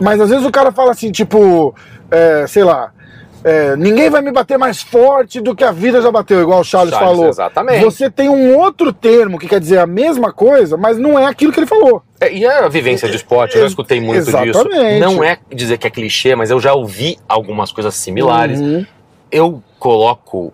[0.00, 1.74] Mas às vezes o cara fala assim, tipo,
[2.10, 2.92] é, sei lá.
[3.42, 6.64] é, ninguém vai me bater mais forte do que a vida já bateu, igual o
[6.64, 7.28] Charles, Charles, falou.
[7.28, 7.84] exatamente.
[7.84, 11.52] Você tem um outro termo que quer dizer a mesma coisa, mas não é aquilo
[11.52, 12.02] que ele falou.
[12.20, 14.36] É, E a vivência de esporte, eu já escutei muito disso.
[14.36, 15.00] Exatamente.
[15.00, 18.60] Não é dizer que é clichê, mas eu já ouvi algumas coisas similares.
[18.60, 18.84] Uhum.
[19.30, 20.52] Eu coloco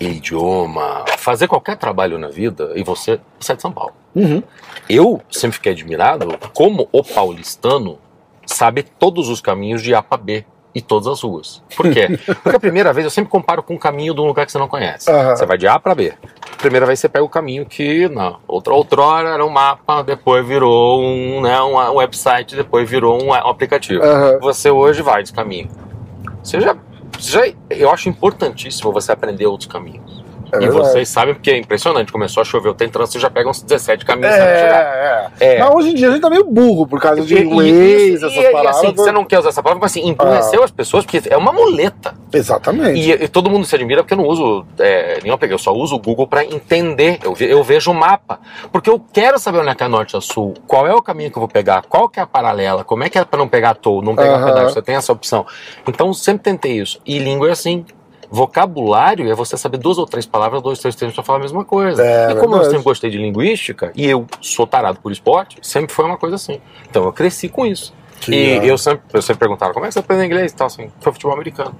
[0.00, 3.92] idioma, fazer qualquer trabalho na vida, e você, você é de São Paulo.
[4.14, 4.42] Uhum.
[4.88, 7.98] Eu sempre fiquei admirado como o paulistano
[8.46, 10.44] sabe todos os caminhos de A para B.
[10.72, 11.60] e todas as ruas.
[11.76, 12.06] Por quê?
[12.44, 14.58] Porque a primeira vez eu sempre comparo com o caminho de um lugar que você
[14.58, 15.10] não conhece.
[15.10, 15.34] Aham.
[15.34, 16.12] Você vai de A para B.
[16.58, 21.02] Primeira vez você pega o caminho que, na outra outrora era um mapa, depois virou
[21.02, 24.00] um, né, um, um website, depois virou um, um aplicativo.
[24.04, 24.38] Aham.
[24.42, 25.68] Você hoje vai desse caminho.
[26.40, 26.76] Você já,
[27.18, 30.19] você já- eu acho importantíssimo você aprender outros caminhos.
[30.52, 30.72] É e verdade.
[30.90, 32.10] vocês sabem porque é impressionante.
[32.12, 34.34] Começou a chover, tem trânsito, você já pega uns 17 caminhos.
[34.34, 35.54] É, é.
[35.56, 35.58] É.
[35.58, 38.14] Mas hoje em dia a gente tá meio burro por causa de E- e- e-
[38.14, 38.76] essas e- e, paradas.
[38.78, 41.52] assim, você não quer usar essa palavra, mas assim, emburreceu as pessoas, porque é uma
[41.52, 42.14] muleta.
[42.32, 42.98] Exatamente.
[42.98, 45.72] E, e todo mundo se admira porque eu não uso é, nenhum aplicativo, eu só
[45.72, 47.18] uso o Google para entender.
[47.22, 48.38] Eu, ve- eu vejo o mapa.
[48.72, 51.30] Porque eu quero saber onde é que é norte a sul, qual é o caminho
[51.30, 53.48] que eu vou pegar, qual que é a paralela, como é que é para não
[53.48, 54.46] pegar toll, não pegar Aham.
[54.46, 55.44] pedágio, você tem essa opção.
[55.86, 57.00] Então sempre tentei isso.
[57.04, 57.84] E língua é assim.
[58.30, 61.64] Vocabulário é você saber duas ou três palavras, dois, três termos para falar a mesma
[61.64, 62.02] coisa.
[62.02, 62.70] É, e como eu verdade.
[62.70, 66.60] sempre gostei de linguística, e eu sou tarado por esporte, sempre foi uma coisa assim.
[66.88, 67.92] Então eu cresci com isso.
[68.20, 70.66] Que e eu sempre, eu sempre perguntava, como é que você aprende inglês e tal,
[70.66, 71.74] assim, foi futebol americano.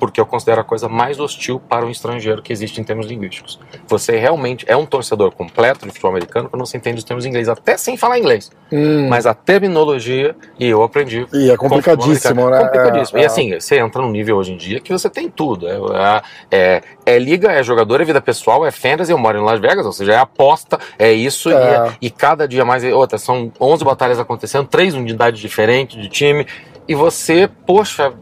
[0.00, 3.60] Porque eu considero a coisa mais hostil para um estrangeiro que existe em termos linguísticos.
[3.86, 7.48] Você realmente é um torcedor completo de futebol americano quando você entende os termos inglês,
[7.48, 8.50] até sem falar inglês.
[8.72, 9.08] Hum.
[9.08, 11.26] Mas a terminologia, e eu aprendi.
[11.32, 12.58] E é complicadíssimo, né?
[12.64, 13.18] Complicadíssimo.
[13.18, 13.26] É, E é.
[13.26, 15.68] assim, você entra num nível hoje em dia que você tem tudo.
[15.68, 19.60] É, é, é liga, é jogador, é vida pessoal, é fantasy, eu moro em Las
[19.60, 21.50] Vegas, ou seja, é aposta, é isso.
[21.50, 21.56] E, É.
[21.56, 22.82] é- e cada dia mais.
[22.84, 26.46] Outra, são 11 batalhas acontecendo, três unidades diferentes de time.
[26.88, 28.12] E você, poxa,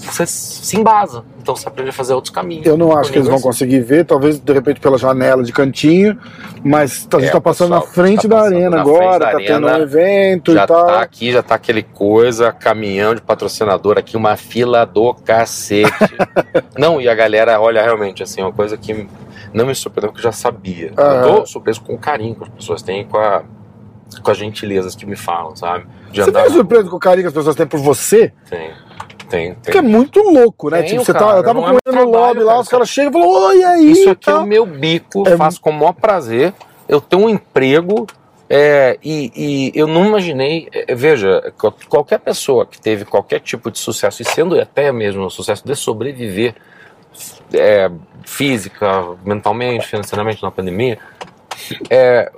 [0.00, 1.24] você se embasa.
[1.40, 2.66] Então você aprende a fazer outros caminhos.
[2.66, 6.18] Eu não acho que eles vão conseguir ver, talvez de repente pela janela de cantinho,
[6.62, 9.38] mas a gente É, tá passando pessoal, na frente tá da arena agora, da tá
[9.38, 10.86] tendo um arena, evento Já e tal.
[10.86, 15.90] tá aqui, já tá aquele coisa, caminhão de patrocinador aqui, uma fila do cacete.
[16.78, 19.06] não, e a galera, olha, realmente, assim, uma coisa que
[19.52, 20.92] não me surpreendeu, porque eu já sabia.
[20.96, 21.14] Aham.
[21.26, 23.42] Eu tô surpreso com o carinho que as pessoas têm com, a,
[24.22, 25.86] com as gentilezas que me falam, sabe?
[26.12, 28.32] De Você andar fica na surpreso com o carinho que as pessoas têm por você?
[28.48, 28.70] Tem,
[29.30, 29.82] tem, Que é tem.
[29.82, 30.78] muito louco, né?
[30.82, 32.58] Tenho, tipo, você tá, cara, eu tava não com é ele um no lobby lá,
[32.60, 33.90] os caras chegam e falam, oi, e aí?
[33.92, 34.42] Isso aqui é tal.
[34.42, 36.52] o meu bico, É- faço com o maior prazer.
[36.88, 38.06] Eu tenho um emprego
[38.48, 40.68] é, e, e eu não imaginei.
[40.72, 45.24] é, veja, qual- qualquer pessoa que teve qualquer tipo de sucesso, e sendo até mesmo
[45.24, 46.54] um sucesso de sobreviver
[47.52, 47.90] é,
[48.24, 50.98] física, mentalmente, financeiramente na pandemia,
[51.88, 52.30] é,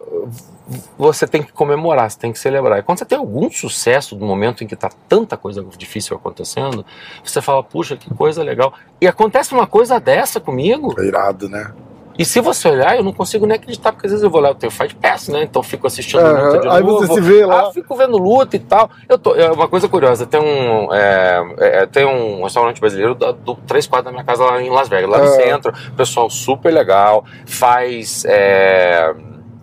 [0.96, 2.79] você tem que comemorar, você tem que celebrar.
[2.79, 6.85] E quando você tem algum sucesso no momento em que está tanta coisa difícil acontecendo,
[7.25, 8.72] você fala, puxa, que coisa legal.
[9.01, 10.94] E acontece uma coisa dessa comigo.
[11.01, 11.72] É irado, né?
[12.18, 14.51] E se você olhar, eu não consigo nem acreditar, porque às vezes eu vou lá,
[14.51, 15.42] eu tenho Fight Pass, né?
[15.44, 17.07] Então fico assistindo Aham, luta de aí novo.
[17.07, 17.68] você se vê lá.
[17.68, 18.90] Ah, fico vendo luta e tal.
[19.09, 23.33] Eu tô, é uma coisa curiosa, tem um, é, é, tem um restaurante brasileiro da-
[23.33, 25.72] do três quadros da minha casa lá em Las Vegas, lá no centro.
[25.96, 28.25] Pessoal super legal, faz.
[28.27, 29.14] é,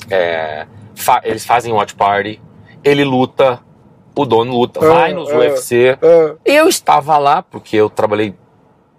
[0.09, 0.65] é,
[1.01, 2.41] fa- eles fazem watch party,
[2.83, 3.59] ele luta,
[4.15, 5.37] o dono luta, Ah, vai nos ah.
[5.37, 5.97] UFC.
[6.01, 8.33] É, Eu estava lá porque eu trabalhei.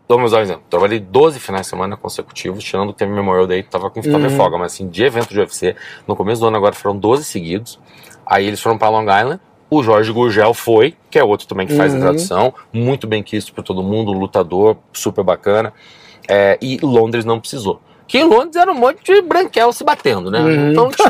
[0.08, 0.62] Dar um exemplo.
[0.68, 4.30] Trabalhei 12 finais de semana consecutivos, tirando que teve Memorial Day, tava com tava Uhum.
[4.30, 5.76] folga, mas assim, de evento de UFC.
[6.08, 7.78] No começo do ano agora foram 12 seguidos.
[8.26, 9.40] Aí eles foram para Long Island.
[9.70, 11.98] O Jorge Gurgel foi, que é outro também que faz Uhum.
[11.98, 15.72] a tradução, muito bem quisto por todo mundo, lutador, super bacana.
[16.28, 17.80] É, e Londres não precisou.
[18.10, 20.40] Que em Londres era um monte de branquel se batendo, né?
[20.40, 20.70] Uhum.
[20.72, 21.08] Então tinha,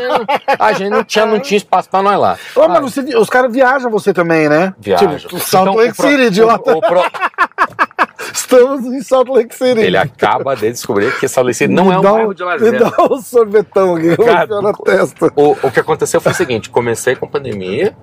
[0.59, 2.37] a gente não tinha, não tinha espaço para nós lá.
[2.55, 4.75] Ô, mas você- os caras viajam você também, né?
[4.79, 5.19] Viaja.
[5.19, 6.75] Tipo, Salt Então, Lake City, idiota.
[6.75, 7.01] o- o pro-
[8.35, 9.81] Estamos em Salt Lake City.
[9.81, 12.61] Ele acaba de descobrir que Salt Lake City não Me é um bairro de Las
[12.61, 15.33] Me dá um sorvetão aqui, Cara, na testa.
[15.35, 17.97] O, o que aconteceu foi o seguinte: comecei com pandemia,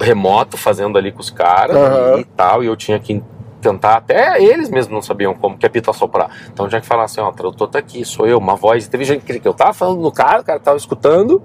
[0.00, 2.18] remoto, fazendo ali com os caras Aham.
[2.20, 3.20] e tal, e eu tinha que
[3.60, 6.30] tentar, até eles mesmos não sabiam como que é pito assoprar.
[6.52, 8.88] Então tinha que falar assim: ó, o tradutor tá aqui, sou eu, uma voz.
[8.88, 11.42] Teve gente que eu tava falando no cara, o cara tava escutando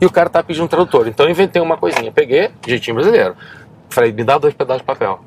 [0.00, 1.08] e o cara tava pedindo um tradutor.
[1.08, 3.34] Então eu inventei uma coisinha, peguei, jeitinho brasileiro.
[3.88, 5.20] Falei: me dá dois pedaços de papel.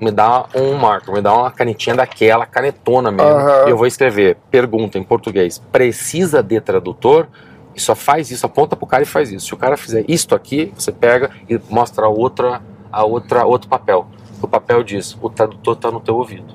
[0.00, 3.30] Me dá um marco, me dá uma canetinha daquela, canetona mesmo.
[3.66, 7.28] E eu vou escrever pergunta em português: precisa de tradutor?
[7.74, 9.46] E só faz isso, aponta pro cara e faz isso.
[9.46, 13.68] Se o cara fizer isto aqui, você pega e mostra a outra, a outra, outro
[13.68, 14.08] papel.
[14.42, 16.54] O papel diz: o tradutor tá no teu ouvido.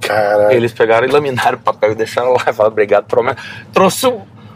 [0.00, 3.38] Cara, Eles pegaram e laminaram o papel e deixaram lá e falaram: obrigado, promessa.
[3.72, 4.12] Trouxe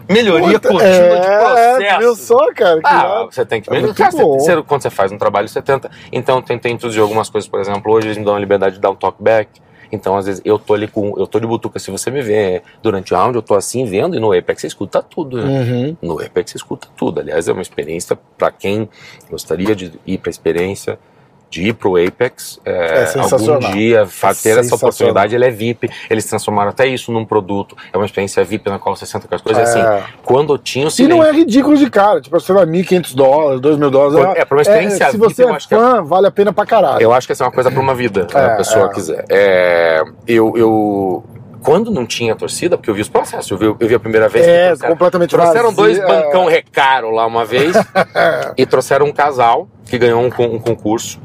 [0.09, 1.99] melhoria Puta, contínua de é, processo.
[2.01, 2.77] viu só, cara?
[2.81, 3.95] Que Ah, você tem que É melhorar.
[3.95, 5.90] Cara, você- quando você faz um trabalho, você tenta.
[6.12, 8.81] Então, eu tentei introduzir algumas coisas, por exemplo, hoje eles me dão a liberdade de
[8.81, 9.61] dar um talkback.
[9.90, 11.12] Então, às vezes, eu tô ali com.
[11.18, 11.79] Eu tô de butuca.
[11.79, 14.66] Se você me vê durante o round, eu tô assim vendo, e no Apex você
[14.66, 15.45] escuta tudo, né?
[15.45, 15.97] Uhum.
[16.01, 17.21] No Apex você escuta tudo.
[17.21, 18.88] Aliás, é uma experiência para quem
[19.31, 20.99] gostaria de ir para experiência.
[21.53, 24.79] De ir pro Apex é, É algum dia, fa- ter essa sensacional.
[24.88, 25.35] oportunidade.
[25.35, 27.77] Ele é VIP, eles transformaram até isso num produto.
[27.93, 29.62] É uma experiência VIP na qual você senta com as coisas.
[29.77, 29.81] É.
[29.81, 31.17] Assim, quando tinha o E silêncio.
[31.19, 34.35] não é ridículo de cara, tipo, sei lá, 1.500 dólares, 2 mil dólares.
[34.38, 36.65] É, pra uma experiência se VIP, você eu é é- fã, vale a pena pra
[36.65, 37.03] caralho.
[37.03, 38.88] Eu acho que essa é uma coisa para uma vida, se É, a pessoa é.
[38.95, 39.25] quiser.
[39.29, 41.25] É, eu, eu,
[41.62, 44.27] quando não tinha torcida, porque eu vi os processos, eu vi, eu vi a primeira
[44.29, 46.07] vez É, trouxeram, completamente trouxeram vazio, dois é.
[46.07, 47.75] bancão recaro lá uma vez
[48.57, 51.21] e trouxeram um casal que ganhou um, um concurso.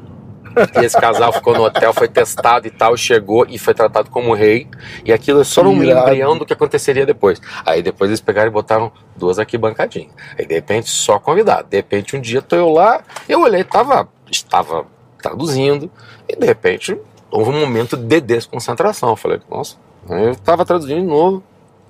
[0.79, 4.33] E esse casal ficou no hotel, foi testado e tal, chegou e foi tratado como
[4.33, 4.67] rei.
[5.05, 6.07] E aquilo é só um Irado.
[6.07, 7.41] embrião do que aconteceria depois.
[7.65, 10.11] Aí depois eles pegaram e botaram duas aqui bancadinhas.
[10.37, 11.67] Aí de repente só convidado.
[11.69, 14.85] De repente um dia tô eu lá, eu olhei, tava, estava
[15.21, 15.89] traduzindo,
[16.27, 16.97] e de repente
[17.31, 19.09] houve um momento de desconcentração.
[19.09, 19.75] Eu falei, nossa,
[20.09, 21.43] eu tava traduzindo de novo.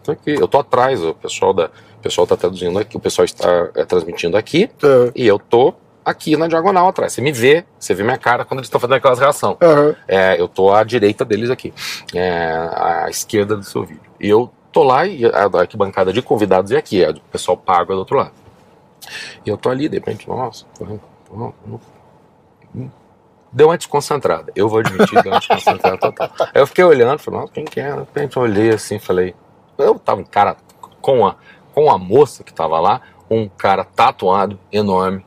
[0.04, 0.32] Tô aqui.
[0.32, 1.66] Eu tô atrás, o pessoal da.
[1.66, 5.74] O pessoal tá traduzindo aqui, o pessoal está é, transmitindo aqui, É, e eu tô
[6.10, 7.14] aqui na diagonal atrás.
[7.14, 9.58] Você me vê, você vê minha cara quando eles estão fazendo aquelas reação.
[9.62, 9.96] aham.
[10.08, 11.74] É, eu tô à direita deles aqui,
[12.16, 12.30] é,
[12.74, 14.02] à esquerda do seu vídeo.
[14.20, 17.92] E eu tô lá e a arquibancada de convidados é aqui, a do pessoal pago
[17.92, 18.32] é do outro lado.
[19.46, 21.00] E eu tô ali, de repente, nossa, não-
[21.32, 21.54] não-
[22.74, 22.92] não-
[23.52, 24.52] deu uma desconcentrada.
[24.56, 26.30] Eu vou admitir, deu uma desconcentrada total.
[26.40, 27.92] Aí eu fiquei olhando, falei, nossa, quem que é?
[27.92, 29.36] De repente eu olhei assim, falei,
[29.78, 30.58] eu tava um cara
[31.02, 31.36] com a,
[31.74, 35.26] com a moça que tava lá, um cara tatuado, enorme,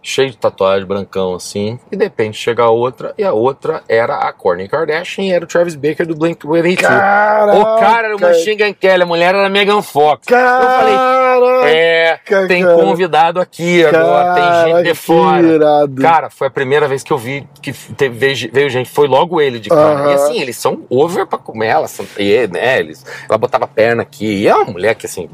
[0.00, 4.14] cheio de tatuagem, brancão assim, e de repente chega a outra, e a outra era
[4.16, 6.76] a Kourtney Kardashian e era o Travis Baker do Blink-182.
[6.80, 10.24] Caraca, O cara era o Machine Kelly, a mulher era a Megan Fox.
[10.26, 12.74] Caraca, É, tem cara.
[12.76, 15.42] convidado aqui agora, tem gente Caraca, de fora.
[15.46, 16.02] irado.
[16.02, 19.40] Cara, foi a primeira vez que eu vi que teve, veio, veio gente, foi logo
[19.40, 19.80] ele de cara.
[20.00, 20.10] Aham.
[20.10, 23.68] E assim, eles são over pra comer ela, são- e, né, eles, ela botava a
[23.68, 25.28] perna aqui, e é uma mulher que assim,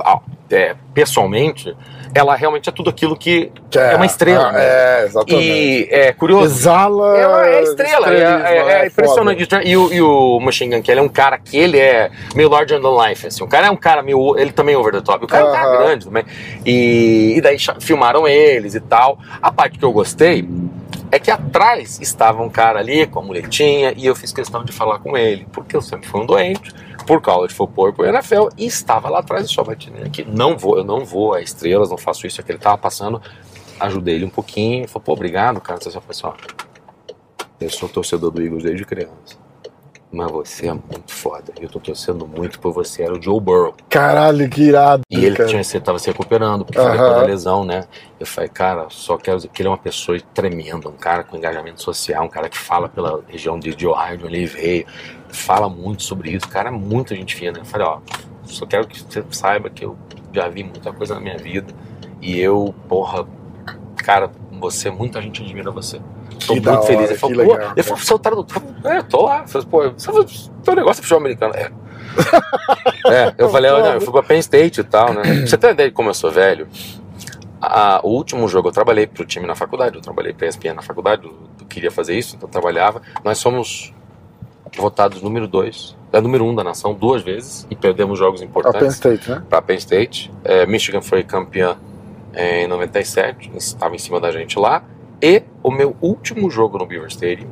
[0.51, 1.77] é, pessoalmente,
[2.15, 4.61] ela realmente é tudo aquilo que Que é uma estrela, ah, né?
[4.63, 5.45] É, exatamente.
[5.45, 6.47] E é curioso.
[6.47, 7.19] Exala.
[7.19, 8.87] Ela é estrela, é, é- é foda.
[8.87, 9.49] impressionante.
[9.65, 12.81] E o, e o Machine Gun Kelly é um cara que ele é meio larger
[12.81, 13.43] than life, assim.
[13.43, 14.39] O cara é um cara meio.
[14.39, 15.25] Ele também é over the top.
[15.25, 16.25] O cara é um cara grande também.
[16.65, 19.19] E, e daí filmaram eles e tal.
[19.43, 20.49] A parte que eu gostei
[21.15, 24.73] é que atrás estava um cara ali com a muletinha e eu fiz questão de
[24.73, 26.75] falar com ele, porque eu sempre fui um doente
[27.07, 30.25] por college football e por NFL e estava lá atrás e só batindo aqui.
[30.25, 33.23] Não vou, eu não vou a estrelas, não faço isso, é que ele tava passando.
[33.79, 35.81] Ajudei ele um pouquinho, falou, pô, obrigado, cara.
[35.81, 36.35] Você só foi só.
[37.61, 39.44] Eu sou torcedor do Eagles desde criança.
[40.15, 41.53] Mas você é muito foda.
[41.61, 43.03] Eu tô torcendo muito por você.
[43.03, 43.75] Era o Joe Burrow.
[43.91, 45.03] Caralho, que irado.
[45.11, 45.49] E ele cara.
[45.49, 46.99] tinha, você tava se recuperando, porque foi Aham.
[46.99, 47.85] depois da lesão, né?
[48.21, 51.37] Eu falei, cara, só quero dizer que ele é uma pessoa tremenda, um cara com
[51.37, 54.87] engajamento social, um cara que fala pela região de, de Ohio, de onde ele veio,
[55.29, 57.59] fala muito sobre isso, o cara é muita gente fina.
[57.59, 57.99] Eu falei, ó,
[58.45, 59.97] só quero que você saiba que eu
[60.33, 61.75] já vi muita coisa na minha vida
[62.21, 63.27] e eu, porra,
[63.97, 64.31] cara,
[64.71, 66.01] você, muita gente admira você.
[66.47, 67.03] Tô Que da muito feliz.
[67.03, 68.63] hora, Ele falou, que pô, legal, ele falou, você é o tradutor?
[68.85, 69.41] É, tô lá.
[69.43, 70.13] Eu falei, pô, você
[70.65, 71.55] teu negócio é futebol americano.
[71.55, 71.71] É.
[73.07, 75.23] É, eu falei, olha, eu fui pra Penn State e tal, né?
[75.47, 76.67] Você ter ideia de como eu sou velho,
[77.61, 80.83] a- o último jogo eu trabalhei pro time na faculdade, eu trabalhei pra ESPN na
[80.83, 83.01] faculdade, eu, eu queria fazer isso, então eu trabalhava.
[83.25, 83.93] Nós somos
[84.77, 88.45] votados número 2, é número 1 um da nação duas vezes e perdemos jogos A
[88.45, 89.43] Penn importantes State, né?
[89.49, 90.33] para Penn State.
[90.45, 91.77] É, Michigan foi campeã
[92.37, 94.83] em 97, estava em cima da gente lá.
[95.23, 97.49] E o meu último jogo no Beaver Stadium,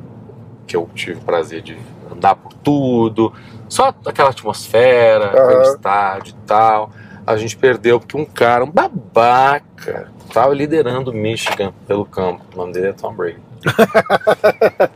[0.66, 1.76] que eu tive o prazer de
[2.10, 3.32] andar por tudo,
[3.68, 6.90] só aquela atmosfera, aquele estádio e tal.
[7.26, 12.42] A gente perdeu porque um cara, um babaca, estava liderando o Michigan pelo campo.
[12.52, 13.51] O nome dele é Tom Brady.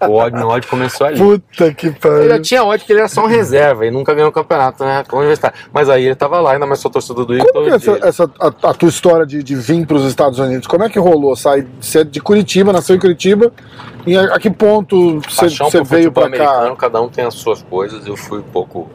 [0.08, 1.18] O ódio, meu ódio começou ali.
[1.18, 2.42] Puta que Ele já pariu.
[2.42, 5.04] tinha ódio que ele era só um reserva e nunca ganhou o campeonato, né?
[5.08, 5.56] Com o universitário.
[5.72, 7.52] Mas aí ele tava lá, ainda mais sou torcedor do Eagles.
[7.52, 10.66] Como é essa, essa- a, a tua história de, de vir para os Estados Unidos?
[10.66, 11.34] Como é que rolou?
[11.36, 13.52] Sai, você é de Curitiba, nasceu em Curitiba.
[14.06, 16.74] E a, a que ponto você, veio para cá?
[16.76, 18.06] cada um tem as suas coisas.
[18.06, 18.88] Eu fui um pouco.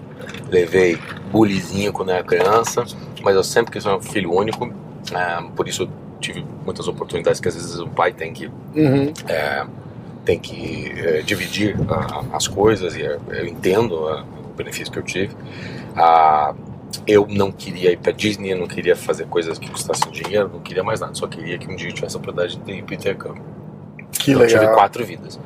[0.50, 0.98] Levei
[1.32, 2.84] bulizinho quando era criança,
[3.24, 4.66] mas eu sempre quis ser um filho único.
[5.12, 5.44] né?
[5.56, 5.90] por isso
[6.22, 9.12] tive muitas oportunidades que às vezes o pai tem que Uhum.
[10.24, 15.00] tem que eh, dividir ah, as coisas e eh, eu entendo ah, o benefício que
[15.00, 15.36] eu tive.
[15.96, 16.54] Ah,
[17.08, 20.60] eu não queria ir para Disney, eu não queria fazer coisas que custassem dinheiro, não
[20.60, 22.96] queria mais nada, só queria que um dia eu tivesse a oportunidade de ir para
[22.96, 23.42] intercâmbio.
[24.12, 24.76] Que eu tive legal.
[24.76, 25.40] quatro vidas.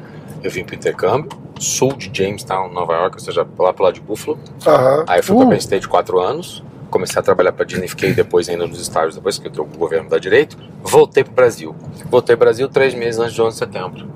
[0.43, 4.01] Eu vim para intercâmbio, sou de Jamestown, Nova York, ou seja, lá pro lado de
[4.01, 4.37] Buffalo.
[4.67, 5.05] Aham.
[5.07, 6.63] Aí fui Uh, para Penn State quatro anos,
[6.95, 10.09] comecei a trabalhar para Disney, fiquei depois ainda nos estágios, depois que entrou o governo
[10.09, 11.75] da direito, voltei para o Brasil.
[12.09, 14.07] Voltei para o Brasil três meses antes de 11 de setembro.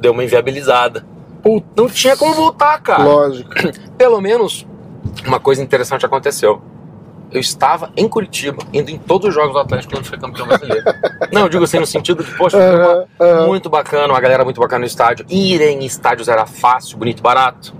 [0.00, 1.04] Deu uma inviabilizada.
[1.42, 1.66] Puta.
[1.76, 3.02] Não tinha como voltar, cara.
[3.02, 3.50] Lógico.
[3.98, 4.64] Pelo menos
[5.26, 6.62] uma coisa interessante aconteceu.
[7.32, 10.84] eu estava em Curitiba, indo em todos os jogos do Atlético quando foi campeão brasileiro.
[11.32, 12.56] Não, eu digo assim no sentido de, poxa,
[13.20, 13.46] aham.
[13.48, 15.26] muito bacana, uma galera muito bacana no estádio.
[15.28, 17.74] Ir em estádios era fácil, bonito, barato.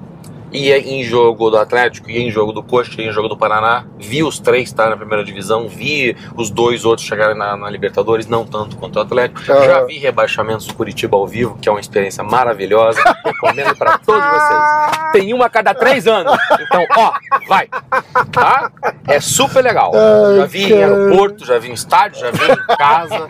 [0.52, 3.84] Ia em jogo do Atlético, ia em jogo do Coxa, ia em jogo do Paraná.
[3.98, 8.26] Vi os três estar na primeira divisão, vi os dois outros chegarem na, na Libertadores,
[8.26, 9.40] não tanto quanto o Atlético.
[9.50, 9.64] Aham.
[9.64, 13.00] Já vi rebaixamentos do Curitiba ao vivo, que é uma experiência maravilhosa.
[13.24, 15.12] Recomendo para todos vocês.
[15.12, 16.36] Tem uma a cada três anos.
[16.60, 17.12] Então, ó,
[17.46, 17.68] vai.
[18.32, 18.70] Tá?
[19.06, 19.92] É super legal.
[19.94, 23.28] Ai, já vi em aeroporto, já vi em estádio, já vi em casa.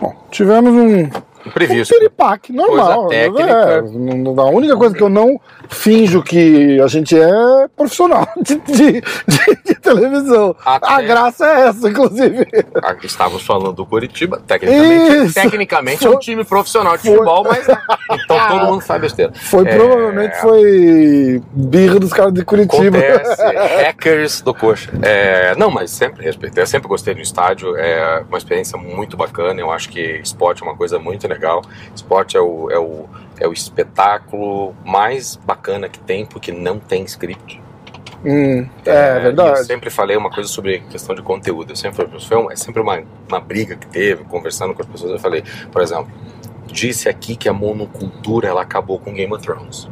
[0.00, 1.10] Bom, tivemos um, um
[1.46, 1.94] Imprevisto.
[1.94, 3.06] piripaque normal.
[3.06, 3.52] Coisa técnica.
[3.52, 9.00] É, a única coisa que eu não finjo que a gente é profissional de, de-
[9.00, 10.54] de- de televisão.
[10.64, 12.46] Até- A graça é essa, inclusive.
[12.82, 15.34] Aqui estávamos falando do Curitiba, tecnicamente, Isso.
[15.34, 19.32] tecnicamente é um Foi- time profissional de foi- futebol, mas então todo mundo faz besteira.
[19.34, 22.98] Foi É, provavelmente foi birra dos caras de Curitiba.
[22.98, 23.42] Acontece,
[23.84, 24.90] hackers do coxa.
[25.02, 29.60] É, não, mas sempre respeitei, eu sempre gostei do estádio, é uma experiência muito bacana.
[29.60, 31.62] Eu acho que esporte é uma coisa muito legal.
[31.94, 33.06] Esporte é o, é o,
[33.38, 37.60] é o espetáculo mais bacana que tem, porque não tem script.
[38.24, 39.64] Hum, é, Eu verdade.
[39.66, 41.72] sempre falei uma coisa sobre questão de conteúdo.
[41.72, 45.12] Eu sempre, foi uma- é sempre uma, uma briga que teve, conversando com as pessoas.
[45.12, 46.08] Eu falei, por exemplo,
[46.66, 49.88] disse aqui que a monocultura ela acabou com Game of Thrones.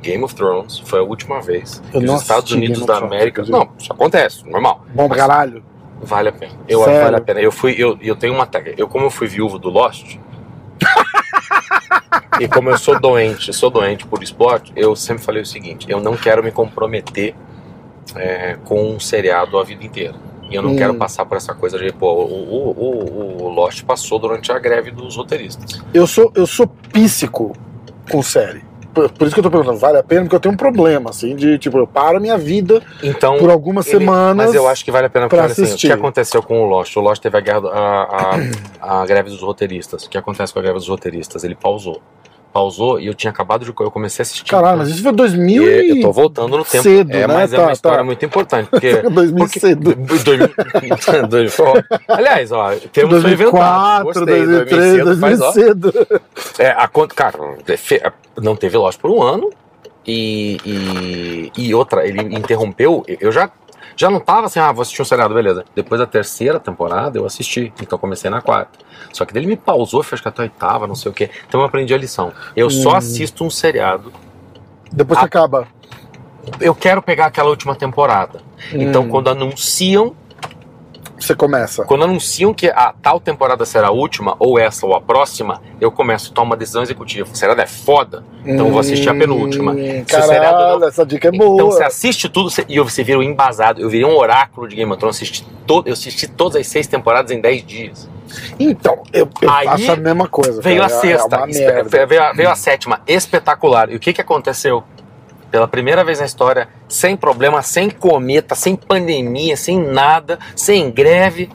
[0.00, 3.42] Game of Thrones foi a última vez Eu que os Estados Unidos Game da América.
[3.48, 4.84] Não, isso acontece, normal.
[4.94, 5.62] Bom pra caralho.
[6.00, 6.52] Vale a pena.
[6.68, 7.02] Eu Sério?
[7.02, 7.40] vale a pena.
[7.40, 8.80] Eu fui, eu, eu tenho uma técnica.
[8.80, 10.16] Eu, como eu fui viúvo do Lost.
[12.40, 16.00] E como eu sou doente, sou doente por esporte, eu sempre falei o seguinte: eu
[16.00, 17.34] não quero me comprometer
[18.14, 20.14] é, com um seriado a vida inteira.
[20.48, 20.76] E eu não Hum.
[20.76, 24.58] quero passar por essa coisa de, pô, o, o, o, o Lost passou durante a
[24.58, 25.82] greve dos roteiristas.
[25.92, 27.56] Eu sou, eu sou píssico
[28.10, 28.62] com série.
[29.10, 30.22] Por, isso que eu tô perguntando, vale a pena?
[30.22, 33.36] Porque eu tenho um problema, assim, de tipo, eu paro a minha vida Então.
[33.36, 34.46] por algumas ele- semanas.
[34.46, 35.88] Mas eu acho que vale a pena porque olha assim, o assistir.
[35.88, 36.96] que aconteceu com o Lost?
[36.96, 38.36] O Lost teve a, guerra, a,
[38.80, 40.04] a, a greve dos roteiristas.
[40.04, 41.44] O que acontece com a greve dos roteiristas?
[41.44, 42.00] Ele pausou.
[42.56, 43.74] Pausou e eu tinha acabado de.
[43.78, 44.50] Eu comecei a assistir.
[44.50, 46.82] Caralho, mas isso foi 2000 E eu tô voltando no tempo.
[46.82, 47.34] cedo, é, né?
[47.34, 48.04] mas é Tá, uma história tá.
[48.04, 48.70] muito importante.
[48.70, 48.94] Porque.
[49.10, 49.94] 2000 porque- cedo.
[50.24, 50.24] dois-
[51.28, 51.74] dois- ó,
[52.08, 54.04] Aliás, ó, temos foi inventado.
[54.04, 55.52] 2004, Gostei, 2003, 2000 faz, ó.
[55.52, 55.92] 2000 cedo.
[56.58, 57.38] É, a cara,
[58.40, 59.50] não teve Lost por um ano
[60.06, 63.04] e, e, e outra, ele interrompeu.
[63.20, 63.50] Eu já,
[63.96, 65.64] já não tava assim, ah, vou assistir um seriado, beleza.
[65.74, 68.78] Depois da terceira temporada eu assisti, então comecei na quarta.
[69.12, 71.30] Só que daí ele me pausou, fez que até a oitava, não sei o quê.
[71.48, 72.32] Então eu aprendi a lição.
[72.54, 72.96] Eu só Hum.
[72.96, 74.12] assisto um seriado.
[74.92, 75.26] Depois que Ah.
[75.26, 75.66] acaba.
[76.60, 78.40] Eu quero pegar aquela última temporada.
[78.72, 79.08] Então Hum.
[79.08, 80.14] quando anunciam
[81.18, 81.84] Você começa.
[81.84, 85.90] Quando anunciam que a tal temporada será a última, ou essa ou a próxima, eu
[85.90, 87.28] começo a tomar uma decisão executiva.
[87.34, 89.72] Seriado é foda, então eu vou assistir a penúltima.
[89.72, 91.70] Hum, seriado Caralho, não- essa dica é Então boa.
[91.72, 93.80] você assiste tudo você- e você vira um embasado.
[93.80, 95.16] Eu virei um oráculo de Game of Thrones.
[95.16, 98.08] Assisti todo, eu assisti todas as seis temporadas em dez dias.
[98.58, 100.60] Então, eu, eu Aí faço a mesma coisa.
[100.60, 100.92] Veio cara.
[100.92, 103.90] a É- sexta, É espe- veio, a, veio a sétima, espetacular.
[103.90, 104.82] E o que, que aconteceu?
[105.56, 111.48] Pela primeira vez na história, sem problema, sem cometa, sem pandemia, sem nada, sem greve.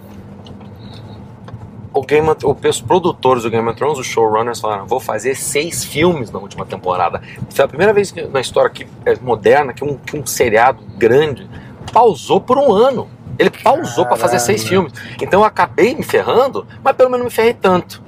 [1.93, 5.85] O Game of- os produtores do Game of Thrones, os showrunners, falaram: vou fazer seis
[5.85, 7.21] filmes na última temporada.
[7.51, 11.47] Foi a primeira vez na história que, é, moderna que um, que um seriado grande
[11.93, 13.07] pausou por um ano.
[13.37, 14.93] Ele pausou para fazer seis filmes.
[15.21, 18.01] Então eu acabei me ferrando, mas pelo menos não me ferrei tanto.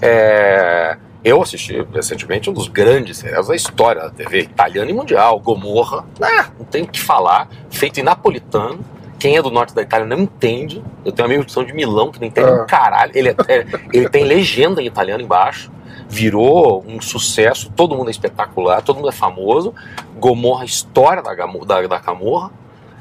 [0.00, 5.40] É, eu assisti recentemente um dos grandes seriados da história da TV, italiano e mundial,
[5.40, 6.04] Gomorra.
[6.20, 8.78] Ah, não tem o que falar, feito em napolitano.
[9.18, 10.82] Quem é do norte da Itália não entende.
[11.04, 12.62] Eu tenho amigos que são de Milão que não entendem Ah.
[12.62, 13.12] um caralho.
[13.14, 15.70] Ele, é- é- ele tem legenda em italiano embaixo.
[16.08, 19.72] Virou um sucesso, todo mundo é espetacular, todo mundo é famoso.
[20.18, 22.50] Gomorra, história da, da, da Camorra.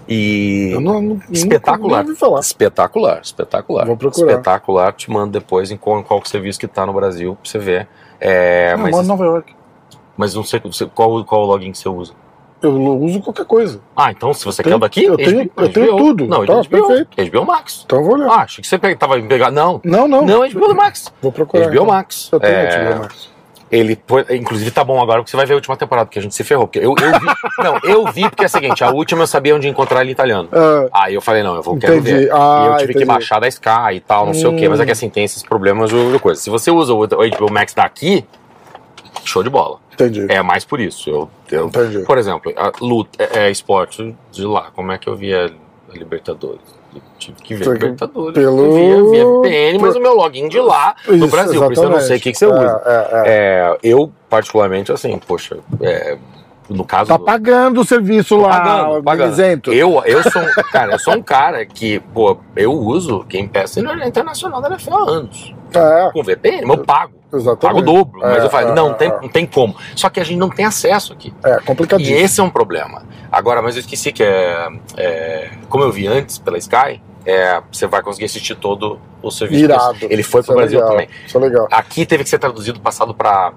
[0.08, 0.70] E.
[0.72, 2.06] Eu não, não, Espetacular.
[2.40, 3.86] Espetacular, espetacular.
[3.86, 4.32] Vou procurar.
[4.32, 7.60] Espetacular, te mando depois em qual, em qual serviço que tá no Brasil pra você
[7.60, 7.88] ver.
[8.24, 9.56] É, mas, moro em Nova York.
[10.18, 10.62] mas não sei
[10.94, 12.14] qual, qual login que você usa.
[12.62, 13.82] Eu uso qualquer coisa.
[13.94, 15.98] Ah, então se você Tenho- quer o daqui, eu tenho- eu tenho HBO.
[15.98, 16.28] tudo.
[16.28, 17.10] Não, Tá, HBO, perfeito.
[17.18, 17.84] HBO Max.
[17.86, 18.30] Então eu vou olhar.
[18.32, 19.52] Ah, achei que você pega, tava pegar.
[19.52, 20.26] Não, não, não.
[20.26, 21.12] não, HBO Max.
[21.22, 21.66] Vou procurar.
[21.66, 21.86] HBO então.
[21.88, 22.30] Max.
[22.32, 23.30] Eu tenho É, HBO Max.
[23.76, 26.36] Ele, inclusive, tá bom agora porque você vai ver a última temporada, porque a gente
[26.36, 26.68] se ferrou.
[26.68, 27.26] Porque eu, eu vi.
[27.64, 30.48] não, eu vi porque é o seguinte: a última eu sabia onde encontrar ele italiano.
[30.52, 32.30] Ah, Aí eu falei, não, eu vou quero ver.
[32.32, 33.06] Ah, e eu tive que entendi.
[33.06, 34.70] baixar da Sky e tal, não sei o quê.
[34.70, 36.40] Mas é que assim, tem esses problemas de coisa.
[36.40, 38.24] Se você usa o HBO Max daqui,
[39.26, 39.80] show de bola.
[39.94, 40.26] entendi.
[40.30, 41.10] É mais por isso.
[41.10, 42.00] Eu, eu- Entendi.
[42.06, 44.70] por exemplo, a luta é, é esporte de lá.
[44.76, 45.52] Como é que eu via
[45.92, 46.62] a Libertadores?
[47.18, 48.34] Tive que ver Libertadores.
[48.34, 51.62] pelo- via, via VPN, mas o meu login de lá, Isso, Brasil.
[51.62, 52.72] Por isso eu não sei o que, que você exatamente.
[52.76, 52.82] usa.
[52.86, 53.24] É, é, é.
[53.74, 56.18] É, eu, particularmente, assim, poxa, é,
[56.70, 57.10] no caso.
[57.10, 59.32] Tá do- pagando o serviço lá, pagando, pagando.
[59.34, 59.72] isento.
[59.74, 63.78] Eu, eu sou um, cara, eu sou um cara que, pô, eu uso Game Pass
[63.78, 65.54] internacional da NFL há anos.
[65.74, 67.14] É, Com VPN, mas eu pago.
[67.38, 67.62] Exatamente.
[67.62, 68.19] Pago o dobro.
[68.19, 69.22] Mas É, eu falo, é, não, é, tem, é.
[69.22, 69.76] não tem como.
[69.96, 71.34] Só que a gente não tem acesso aqui.
[71.43, 72.17] É, E complicadíssimo.
[72.17, 73.04] esse é um problema.
[73.32, 77.88] Agora, mas eu esqueci que é, é, como eu vi antes pela Sky, é, você
[77.88, 79.64] vai conseguir assistir todo o serviço.
[79.64, 79.97] Irado.
[80.01, 81.10] Ele foi Isso pro é Brasil legal, também.
[81.26, 81.68] Isso é legal.
[81.72, 83.53] Aqui teve que ser traduzido, passado para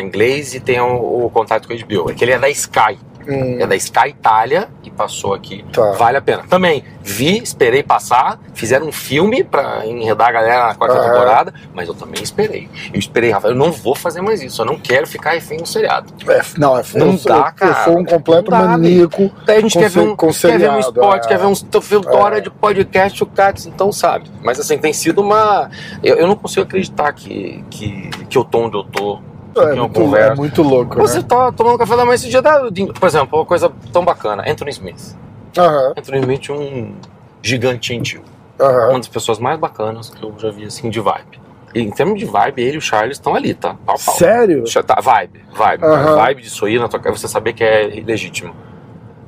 [0.00, 2.10] inglês e tem o, o contato com a HBO.
[2.10, 2.98] É que ele é da Sky.
[3.28, 5.64] Hum, É da Sky Itália e passou aqui.
[5.72, 5.92] Tá.
[5.92, 6.44] Vale a pena.
[6.48, 11.08] Também vi, esperei passar, fizeram um filme pra enredar a galera na quarta Aham.
[11.08, 12.68] temporada, mas eu também esperei.
[12.92, 15.66] Eu esperei, Rafael, eu não vou fazer mais isso, eu não quero ficar refém do
[15.66, 16.12] seriado.
[16.28, 17.84] é, não, é, Não eu, dá, eu, eu cara.
[17.84, 19.30] sou um completo dá, maníaco.
[19.44, 21.28] Daí a gente quer ver, um, quer ver um esporte, é.
[21.28, 24.30] quer ver um fio hora de podcast, o diz, então sabe.
[24.42, 25.70] Mas assim, tem sido uma.
[26.02, 29.20] Eu, eu não consigo acreditar que, que, que eu tô onde eu tô.
[29.58, 31.24] É é muito, é muito louco, Você né?
[31.28, 32.68] tá tomando café da manhã esse dia da.
[32.68, 35.16] de- Por exemplo, uma coisa tão bacana, Anthony Smith.
[35.56, 36.94] Aham, Anthony Smith, um
[37.42, 38.22] gigante gentil.
[38.60, 38.90] aham.
[38.90, 41.40] Uma das pessoas mais bacanas que eu já vi, assim, de vibe.
[41.74, 43.74] E em termos de vibe, ele e o Charles estão ali, tá?
[43.84, 44.14] Pau, pau.
[44.14, 44.64] Sério?
[44.84, 45.84] Tá, vibe, vibe.
[45.84, 46.16] Aham.
[46.16, 48.54] Vibe de sorrir na tua cara, você saber que é legítimo.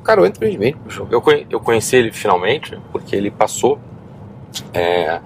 [0.04, 0.76] Cara, o Anthony Smith,
[1.10, 3.78] eu, eu conheci ele finalmente porque ele passou
[4.72, 5.20] é,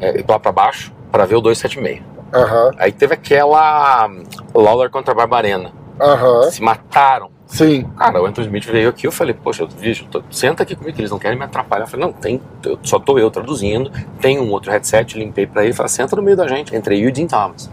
[0.00, 2.02] é, lá pra baixo pra ver o 276.
[2.32, 4.22] Aham, Aí teve aquela hum,
[4.54, 5.70] Lawler contra a Barbarena.
[6.00, 6.50] aham.
[6.50, 7.30] Se mataram.
[7.46, 7.84] Sim.
[7.96, 11.00] Cara, o Anthony Smith veio aqui, eu falei, poxa, bicho, tô- senta aqui comigo, que
[11.02, 11.84] eles não querem me atrapalhar.
[11.84, 15.62] Eu falei, não, tem, eu- só tô eu traduzindo, tem um outro headset, limpei pra
[15.64, 17.70] ele, falei, senta no meio da gente, entre eu e o Dean Thomas.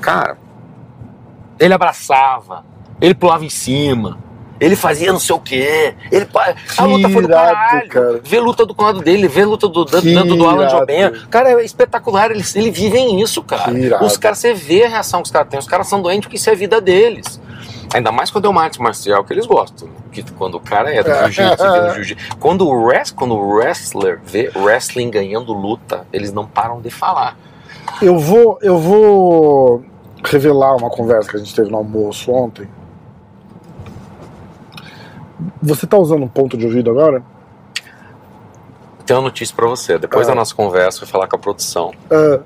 [0.00, 0.36] Cara,
[1.58, 2.64] ele abraçava,
[3.00, 4.18] ele pulava em cima,
[4.60, 8.20] ele fazia não sei o quê, ele, pa- a luta foi do caralho, cara.
[8.24, 10.68] vê luta do lado dele, vê luta do, do, do, do Alan.
[10.70, 13.70] Joben, cara, é espetacular, eles, eles vivem isso, cara.
[14.04, 16.36] Os caras, você vê a reação que os caras têm, os caras são doentes porque
[16.36, 17.40] isso é a vida deles.
[17.94, 19.88] Ainda mais quando é uma arte marcial que eles gostam.
[20.10, 22.36] Que quando o cara é do jiu-jitsu, no jiu-jitsu.
[22.40, 27.36] Quando o, quando o wrestler vê wrestling ganhando luta, eles não param de falar.
[28.02, 29.84] Eu vou, eu vou
[30.24, 32.68] revelar uma conversa que a gente teve no almoço ontem.
[35.62, 37.22] Você tá usando um ponto de ouvido agora?
[39.04, 39.98] Tenho uma notícia pra você.
[39.98, 40.30] Depois Ah.
[40.30, 41.92] da nossa conversa, eu fui falar com a produção.
[42.10, 42.40] Ah,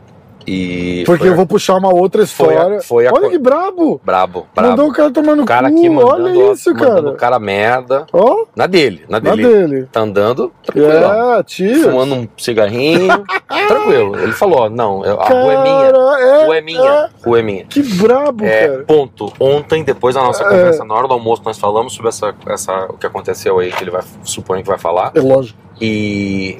[0.50, 1.04] E.
[1.04, 2.80] porque foi eu vou puxar uma outra foi a- história.
[2.82, 4.00] foi a Olha que brabo!
[4.04, 4.68] Brabo, brabo.
[4.70, 5.76] Mandou o cara tomar no o cara cu.
[5.76, 7.10] aqui mandando, Olha isso, mandando cara.
[7.10, 8.06] o cara merda.
[8.12, 9.48] Ó, Na dele, na na dele.
[9.48, 9.88] dele.
[9.92, 11.34] Tá andando tranquilão.
[11.38, 11.82] É, tio.
[11.84, 13.08] Fumando um cigarrinho.
[13.68, 14.18] tranquilo.
[14.18, 15.92] Ele falou: não, a rua é minha.
[15.92, 17.10] Cara, é, Rua é minha.
[17.24, 17.64] Rua é minha.
[17.64, 18.84] Que brabo, É, cara.
[18.84, 19.32] ponto.
[19.38, 20.48] Ontem, depois da nossa É.
[20.48, 23.82] conversa, na hora do almoço, nós falamos sobre essa, essa, o que aconteceu aí, que
[23.84, 25.12] ele vai, suponho que vai falar.
[25.14, 25.58] É lógico.
[25.80, 26.58] E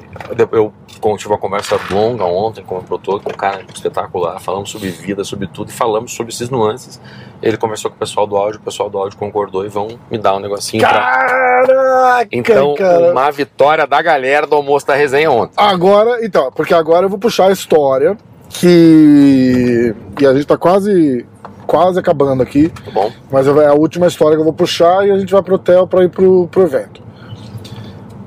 [0.51, 0.73] eu,
[1.17, 4.39] tive uma conversa longa ontem com o produtor, com um cara espetacular.
[4.39, 6.99] Falamos sobre vida, sobre tudo, e falamos sobre esses nuances.
[7.41, 10.17] Ele conversou com o pessoal do áudio, o pessoal do áudio concordou e vão me
[10.17, 10.91] dar um negocinho pra.
[11.01, 13.11] Caraca, Então, cara.
[13.11, 15.53] uma vitória da galera do almoço da resenha ontem.
[15.55, 18.17] Agora, então, porque agora eu vou puxar a história
[18.49, 19.93] que.
[20.19, 21.25] E a gente tá quase.
[21.67, 23.09] Quase acabando aqui, Tá bom?
[23.31, 25.87] mas é a última história que eu vou puxar e a gente vai pro hotel
[25.87, 27.01] pra ir pro, pro evento.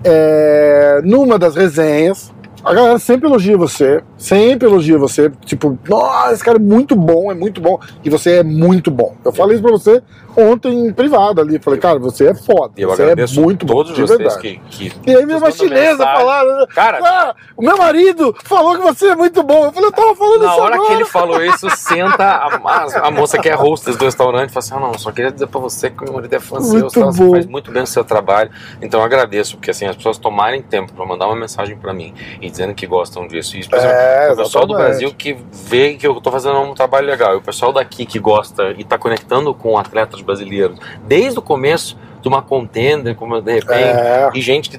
[0.04, 2.32] É, numa das resenhas,
[2.62, 7.30] a galera sempre elogia você, sempre elogia você, tipo, nossa, esse cara é muito bom,
[7.30, 9.14] é muito bom, e você é muito bom.
[9.24, 10.02] Eu falei isso pra você
[10.36, 13.74] ontem em privado ali, falei, cara, você é foda, eu você agradeço é muito bom,
[13.74, 14.40] todos de vocês verdade.
[14.40, 14.60] que,
[14.90, 15.10] que.
[15.10, 16.16] E aí vocês mandam chinesa mensagem.
[16.18, 16.66] falar, né?
[16.74, 19.66] Cara, ah, o meu marido falou que você é muito bom.
[19.66, 20.88] Eu falei, eu tava falando Na isso hora agora.
[20.88, 24.52] que ele falou isso, senta a, a- a moça que é hostess do restaurante e
[24.52, 26.60] fala assim: ah, não, só queria dizer pra você que o meu marido é fã
[26.60, 27.30] seu, você bom.
[27.30, 28.50] faz muito bem o seu trabalho.
[28.82, 32.12] Então eu agradeço, porque assim, as pessoas tomarem tempo pra mandar uma mensagem pra mim
[32.40, 33.56] e dizendo que gostam disso.
[33.56, 34.74] E, especialmente, É, o pessoal do.
[34.74, 38.18] Brasil que vê que eu tô fazendo um trabalho legal, e o pessoal daqui que
[38.18, 43.52] gosta e tá conectando com atletas brasileiros desde o começo de uma contender, como de
[43.52, 44.78] repente, É, e gente que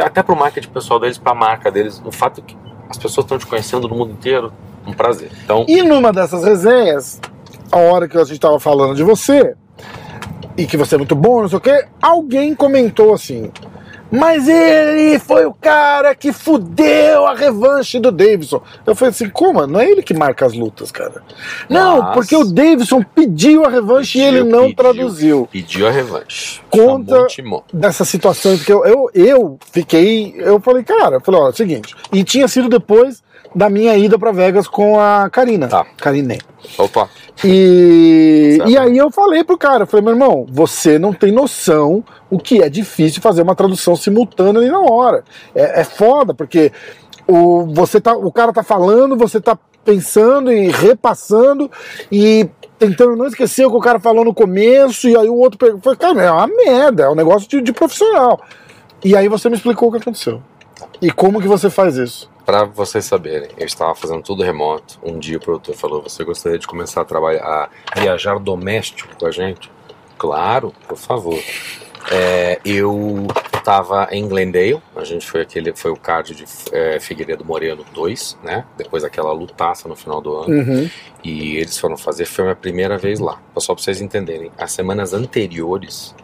[0.00, 2.56] até pro marketing pessoal deles, pra marca deles, o fato que
[2.88, 4.52] as pessoas estão te conhecendo no mundo inteiro,
[4.86, 5.30] um prazer.
[5.44, 7.20] Então, E numa dessas resenhas,
[7.70, 9.54] a hora que a gente tava falando de você,
[10.56, 13.50] e que você é muito bom, não sei o quê, alguém comentou assim.
[14.12, 18.62] Mas ele foi o cara que fudeu a revanche do Davidson.
[18.86, 19.66] Eu falei assim, como?
[19.66, 21.22] Não é ele que marca as lutas, cara.
[21.68, 24.76] Não, Mas- porque o Davidson pediu a revanche e ele Pediu, não pediu.
[24.76, 25.48] traduziu.
[25.50, 26.60] pediu a revanche.
[26.70, 27.26] Conta-
[27.72, 30.34] dessa situação, porque eu, eu, eu fiquei.
[30.36, 31.94] Eu falei, cara, eu falei, ó, é o seguinte.
[32.12, 33.22] E tinha sido depois
[33.54, 35.68] da minha ida pra Vegas com a Karina.
[35.68, 35.84] Tá.
[35.98, 36.38] Karine.
[36.78, 37.08] Opa,
[37.44, 38.70] E, Certo.
[38.70, 42.38] e aí eu falei pro cara, eu falei, meu irmão, você não tem noção o
[42.38, 45.24] que é difícil fazer uma tradução simultânea ali na hora.
[45.54, 46.72] É, é foda, porque
[47.26, 51.70] o, você tá, o cara tá falando, você tá pensando e repassando
[52.10, 52.48] e
[52.78, 55.58] tentando não esquecer o que o cara falou no começo, e aí o outro.
[55.82, 58.40] Falei, cara, é uma merda, é um negócio de, de profissional.
[59.04, 60.40] E aí você me explicou o que aconteceu.
[61.00, 62.30] E como que você faz isso?
[62.44, 64.98] Pra vocês saberem, eu estava fazendo tudo remoto.
[65.02, 69.26] Um dia o produtor falou: Você gostaria de começar a trabalhar, a viajar doméstico com
[69.26, 69.70] a gente?
[70.18, 71.40] Claro, por favor.
[72.10, 73.26] É, eu
[73.62, 78.36] estava em Glendale, a gente foi aquele, foi o card de é, Figueiredo Moreno 2,
[78.42, 78.64] né?
[78.76, 80.54] Depois daquela lutaça no final do ano.
[80.54, 80.90] Uhum.
[81.24, 83.38] E eles foram fazer, foi a minha primeira vez lá.
[83.58, 86.14] Só pra vocês entenderem, as semanas anteriores.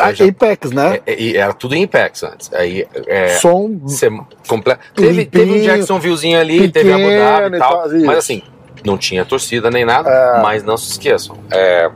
[0.00, 1.00] A já- Apex, né?
[1.04, 2.52] é, é, e era tudo em Apex antes.
[2.54, 2.86] Aí.
[3.06, 3.80] É, Som.
[3.88, 7.70] Sem- comple- Teve, teve um Jacksonvillezinho ali, teve Abu Dhabi e e tal.
[7.82, 8.06] tal, isso.
[8.06, 8.42] Mas assim,
[8.84, 10.42] não tinha torcida nem nada, É.
[10.42, 11.36] mas não se esqueçam.
[11.50, 11.90] é,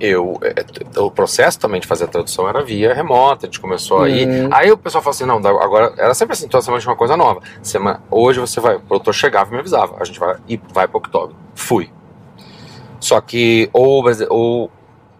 [0.00, 3.60] eu, é, t- o processo também de fazer a tradução era via remota, a gente
[3.60, 4.26] começou aí.
[4.26, 4.48] Uhum.
[4.52, 7.16] Aí o pessoal falou assim: não, agora era sempre assim, toda semana tinha uma coisa
[7.16, 7.40] nova.
[7.62, 10.86] Semana, hoje você vai, o produtor chegava e me avisava, a gente vai e vai
[10.88, 11.34] para Octóber.
[11.54, 11.90] Fui.
[13.00, 14.70] Só que ou, ou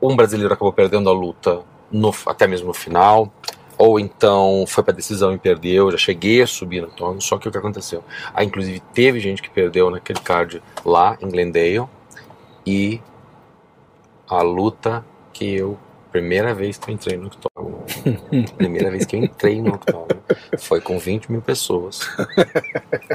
[0.03, 3.33] um brasileiro acabou perdendo a luta no- até mesmo no final,
[3.79, 5.91] ou então foi pra decisão e perdeu.
[5.91, 8.03] Já cheguei a subir no tono, só que o que aconteceu?
[8.35, 11.87] Aí, inclusive, teve gente que perdeu naquele card lá em Glendale
[12.67, 13.01] e
[14.29, 15.79] a luta que eu.
[16.17, 17.85] Primeira vez que eu entrei no octógono.
[18.57, 20.23] primeira vez que eu entrei no octógono.
[20.59, 22.09] Foi com 20 mil pessoas.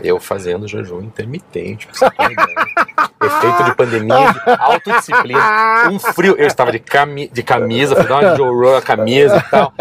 [0.03, 1.87] Eu fazendo jejum intermitente.
[1.89, 5.89] Efeito de pandemia, de autodisciplina.
[5.89, 6.35] Um frio.
[6.37, 9.73] Eu estava de, cami de camisa, fui dar uma a camisa e tal.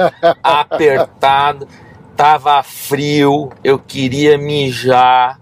[0.42, 1.68] Apertado.
[2.16, 3.52] Tava frio.
[3.62, 5.38] Eu queria mijar.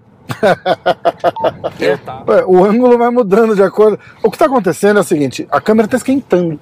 [2.49, 4.01] O ângulo vai mudando de acordo.
[4.21, 6.59] O que está acontecendo é o seguinte: a câmera está esquentando.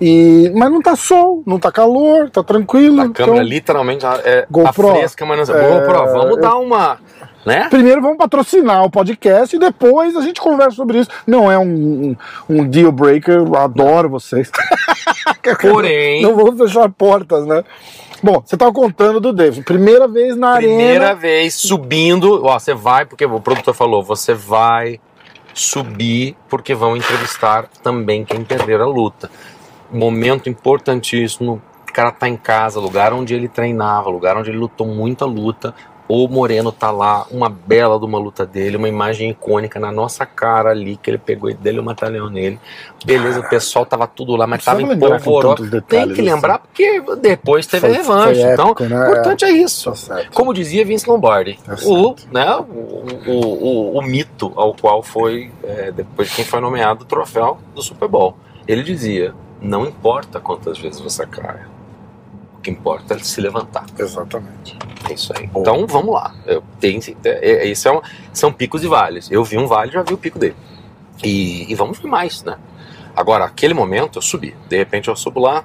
[0.00, 0.52] E...
[0.54, 3.00] Mas não tá sol, não tá calor, tá tranquilo.
[3.00, 4.88] A câmera então- literalmente é GoPro.
[4.90, 6.98] fresca, mas não É, GoPro, vamos dar uma.
[7.44, 7.68] Né?
[7.70, 11.10] Primeiro vamos patrocinar o podcast e depois a gente conversa sobre isso.
[11.24, 12.16] Não é um,
[12.48, 14.50] um, um deal breaker, eu adoro vocês.
[15.60, 17.62] Porém, Não vamos fechar portas, né?
[18.22, 19.62] Bom, você tava contando do David.
[19.64, 21.14] Primeira vez na primeira arena.
[21.14, 22.44] vez subindo.
[22.44, 24.98] Ó, você vai, porque o produtor falou, você vai
[25.54, 29.30] subir porque vão entrevistar também quem perder a luta.
[29.96, 31.60] Momento importantíssimo.
[31.88, 35.74] O cara tá em casa, lugar onde ele treinava, lugar onde ele lutou muita luta.
[36.08, 40.24] O Moreno tá lá, uma bela de uma luta dele, uma imagem icônica na nossa
[40.24, 42.60] cara ali, que ele pegou e deu um matalhão nele.
[43.04, 46.22] Beleza, o pessoal tava tudo lá, mas tava tantos detalhes Tem que assim.
[46.22, 48.40] lembrar porque depois teve Foi- revanche.
[48.40, 49.00] foi então, épico, né?
[49.00, 49.92] o importante é isso.
[50.06, 50.22] Tá.
[50.32, 55.50] Como dizia Vince Lombardi, Tá o, né, o, o, o, o mito ao qual foi,
[55.64, 58.36] é, depois quem foi nomeado o troféu do Super Bowl.
[58.68, 61.66] Ele dizia: não importa quantas vezes você caia,
[62.56, 63.86] o que importa é se levantar.
[63.98, 64.76] Exatamente.
[65.08, 65.48] É isso aí.
[65.54, 66.34] Então vamos lá.
[66.46, 68.00] Eu tenho, é, é, isso é um-
[68.32, 69.30] são picos e vales.
[69.30, 70.56] Eu vi um vale, já vi o pico dele.
[71.22, 72.56] E, e vamos ver mais, né?
[73.14, 74.54] Agora, aquele momento eu subi.
[74.68, 75.64] De repente eu subo lá,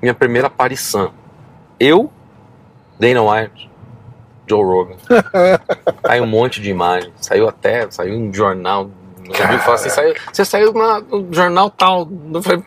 [0.00, 1.12] minha primeira aparição.
[1.78, 2.10] Eu,
[2.98, 3.70] Dana White,
[4.48, 4.96] Joe Rogan.
[6.04, 7.12] Aí um monte de imagem.
[7.20, 8.88] Saiu até, saiu em jornal.
[9.72, 12.08] Assim, saiu, você saiu na- no jornal tal.
[12.32, 12.64] Eu falei,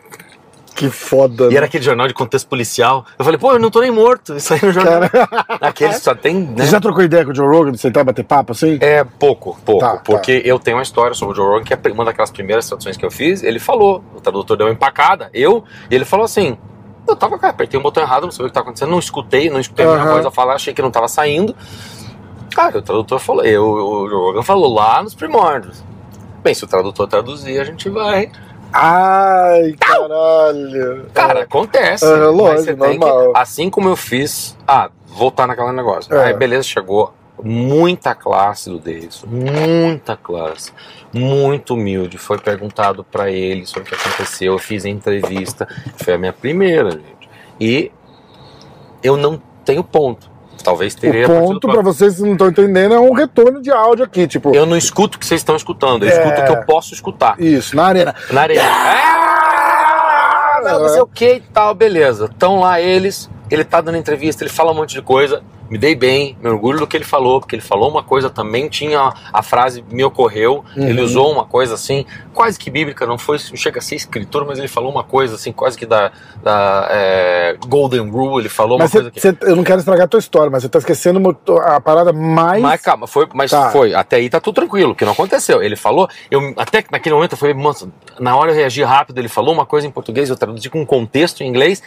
[0.80, 1.48] Que foda.
[1.52, 3.04] e era aquele jornal de contexto policial.
[3.18, 4.34] Eu falei, pô, eu não tô nem morto.
[4.34, 5.02] Isso aí no jornal.
[5.60, 6.34] Aquele só tem.
[6.34, 6.64] Né?
[6.64, 8.78] Você já trocou ideia com o Joe Rogan de sentar e bater papo assim?
[8.80, 9.80] É pouco, pouco.
[9.80, 10.02] Tá, tá.
[10.04, 12.96] porque eu tenho uma história sobre o Joe Rogan, que é uma daquelas primeiras traduções
[12.96, 13.42] que eu fiz.
[13.42, 16.56] Ele falou, o tradutor deu uma empacada, eu, e ele falou assim:
[17.06, 19.50] eu tava, cara, apertei o botão errado, não sabia o que tava acontecendo, não escutei,
[19.50, 21.54] não escutei a minha voz a falar, achei que não tava saindo.
[22.54, 25.84] Cara, o tradutor falou, eu, o Rogan falou lá nos primórdios.
[26.42, 28.30] Bem, se o tradutor traduzir, a gente vai.
[28.72, 31.06] Ai, caralho.
[31.12, 32.04] Cara, acontece.
[32.04, 33.32] É, mas lógico, você tem normal.
[33.32, 36.14] que, assim como eu fiz, ah, voltar naquele negócio.
[36.14, 36.26] É.
[36.26, 37.12] Aí beleza, chegou
[37.42, 40.72] muita classe do Davidson, muita classe,
[41.12, 42.18] muito humilde.
[42.18, 45.66] Foi perguntado pra ele sobre o que aconteceu, eu fiz a entrevista,
[45.96, 47.30] foi a minha primeira, gente.
[47.58, 47.92] E
[49.02, 50.29] eu não tenho ponto.
[50.62, 51.92] Talvez teria O ponto, pra próximo.
[51.92, 55.16] vocês que não estão entendendo, é um retorno de áudio aqui, tipo, Eu não escuto
[55.16, 56.12] o que vocês estão escutando, eu É.
[56.12, 57.34] escuto o que eu posso escutar.
[57.40, 58.14] isso, na arena.
[58.30, 58.62] Na areia.
[58.62, 62.26] Ah, não, não sei o que e tal, beleza.
[62.26, 65.42] Estão lá eles, ele tá dando entrevista, ele fala um monte de coisa.
[65.70, 68.68] Me dei bem, me orgulho do que ele falou, porque ele falou uma coisa também,
[68.68, 70.88] tinha a frase me ocorreu, Uhum.
[70.88, 72.04] ele usou uma coisa assim,
[72.34, 75.36] quase que bíblica, não foi, não chega a ser escritor, mas ele falou uma coisa
[75.36, 76.10] assim, quase que da,
[76.42, 79.44] da é, Golden Rule, ele falou Mas uma coisa cê- que.
[79.44, 82.60] cê- eu não quero estragar a tua história, mas você tá esquecendo a parada mais.
[82.60, 83.70] Mas calma, foi, mas Tá.
[83.70, 83.94] foi.
[83.94, 85.62] Até aí tá tudo tranquilo, que não aconteceu.
[85.62, 89.18] Ele falou, eu até que naquele momento eu falei, moça, na hora eu reagi rápido,
[89.18, 91.80] ele falou uma coisa em português, eu traduzi com um contexto em inglês,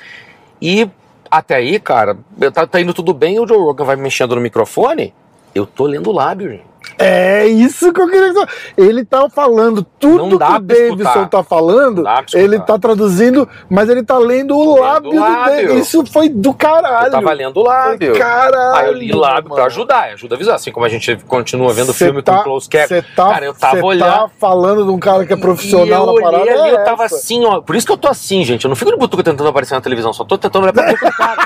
[0.61, 0.89] e
[1.37, 2.17] até aí, cara,
[2.53, 5.13] tá, tá indo tudo bem, o Joe Rogan vai mexendo no microfone,
[5.55, 6.72] eu tô lendo o lábio, gente.
[6.97, 8.47] É isso que eu queria dizer.
[8.77, 12.77] Ele tá falando tudo Não que o pra Davidson tá falando, Não pra ele tá
[12.77, 15.45] traduzindo, mas ele tá lendo o lábio o do lábio.
[15.67, 15.73] Davidson.
[15.79, 17.07] Isso foi do caralho.
[17.07, 18.11] Eu tava lendo o lábio.
[18.11, 18.75] Foi Caralho.
[18.75, 19.65] Aí eu li lábio pra mano.
[19.65, 20.55] ajudar, ajuda a avisar.
[20.55, 23.01] Assim como a gente continua vendo Cê filme tá, com close cap.
[23.15, 24.09] Tá, Cara, eu tava cê olhando.
[24.09, 26.51] tá falando de um cara que é profissional e eu na parada.
[26.51, 27.15] ali, é eu tava essa.
[27.15, 27.61] assim, ó.
[27.61, 28.65] Por isso que eu tô assim, gente.
[28.65, 31.05] Eu não fico de butuca tentando aparecer na televisão, só tô tentando olhar pra boca
[31.09, 31.43] do cara.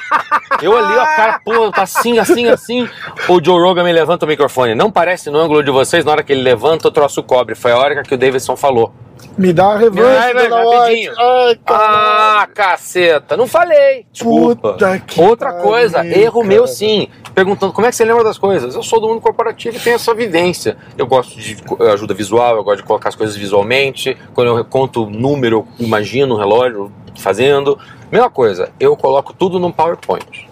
[0.62, 2.90] Eu ali, ó, cara, pô, tá assim, assim, assim.
[3.30, 4.74] O Joe Rogan me levanta o microfone.
[4.74, 7.56] Não parece no ângulo de vocês, na hora que ele levanta, o troço cobre.
[7.56, 8.92] Foi a hora que o Davidson falou.
[9.38, 11.14] Me dá a revanche, rapidinho.
[11.18, 11.60] Ai.
[11.68, 14.06] Ah, caceta, não falei.
[14.12, 14.74] Desculpa.
[14.74, 16.48] Puta que Outra coisa, erro cara.
[16.48, 17.08] meu sim.
[17.34, 18.76] Perguntando como é que você lembra das coisas.
[18.76, 20.78] Eu sou do mundo corporativo e tenho essa vivência.
[20.98, 24.18] Eu gosto de co- ajuda visual, eu gosto de colocar as coisas visualmente.
[24.34, 27.78] Quando eu conto o número, eu imagino o relógio fazendo.
[28.12, 30.48] Mesma coisa, eu coloco tudo num PowerPoint.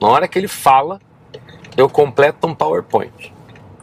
[0.00, 1.00] Na hora que ele fala,
[1.76, 3.32] eu completo um PowerPoint.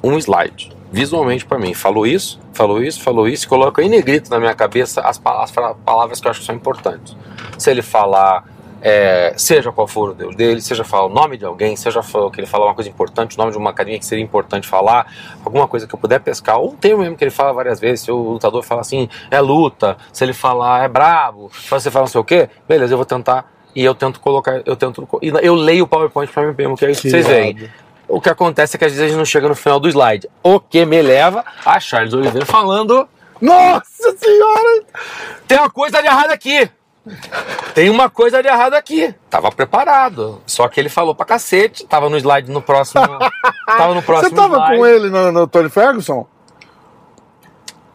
[0.05, 0.71] Um slide.
[0.91, 1.73] Visualmente para mim.
[1.73, 6.19] Falou isso, falou isso, falou isso, e coloco em negrito na minha cabeça as, palavras
[6.19, 7.17] que eu acho que são importantes.
[7.57, 8.45] Se ele falar,
[8.81, 12.01] é, seja qual for o Deus dele, seja falar o nome de alguém, seja
[12.31, 15.11] que ele falar uma coisa importante, o nome de uma academia que seria importante falar,
[15.43, 18.01] alguma coisa que eu puder pescar, ou um termo mesmo que ele fala várias vezes,
[18.01, 22.03] se o lutador fala assim, é luta, se ele falar é brabo, se você fala
[22.03, 23.53] não sei o quê, beleza, eu vou tentar.
[23.75, 25.05] E eu tento colocar, eu tento.
[25.21, 27.69] Eu leio o PowerPoint pra mim mesmo, que é isso que Que vocês veem.
[28.07, 30.29] O que acontece é que às vezes a gente não chega no final do slide.
[30.43, 33.07] O que me leva a Charles Oliveira falando:
[33.41, 34.83] Nossa senhora!
[35.47, 36.69] tem uma coisa de errado aqui.
[37.75, 39.13] Tem uma coisa de errado aqui.
[39.29, 40.41] Tava preparado.
[40.47, 41.85] Só que ele falou pra cacete.
[41.85, 43.03] Tava no slide no próximo.
[43.67, 44.77] tava no próximo Você tava slide.
[44.77, 46.25] com ele no, no Tony Ferguson?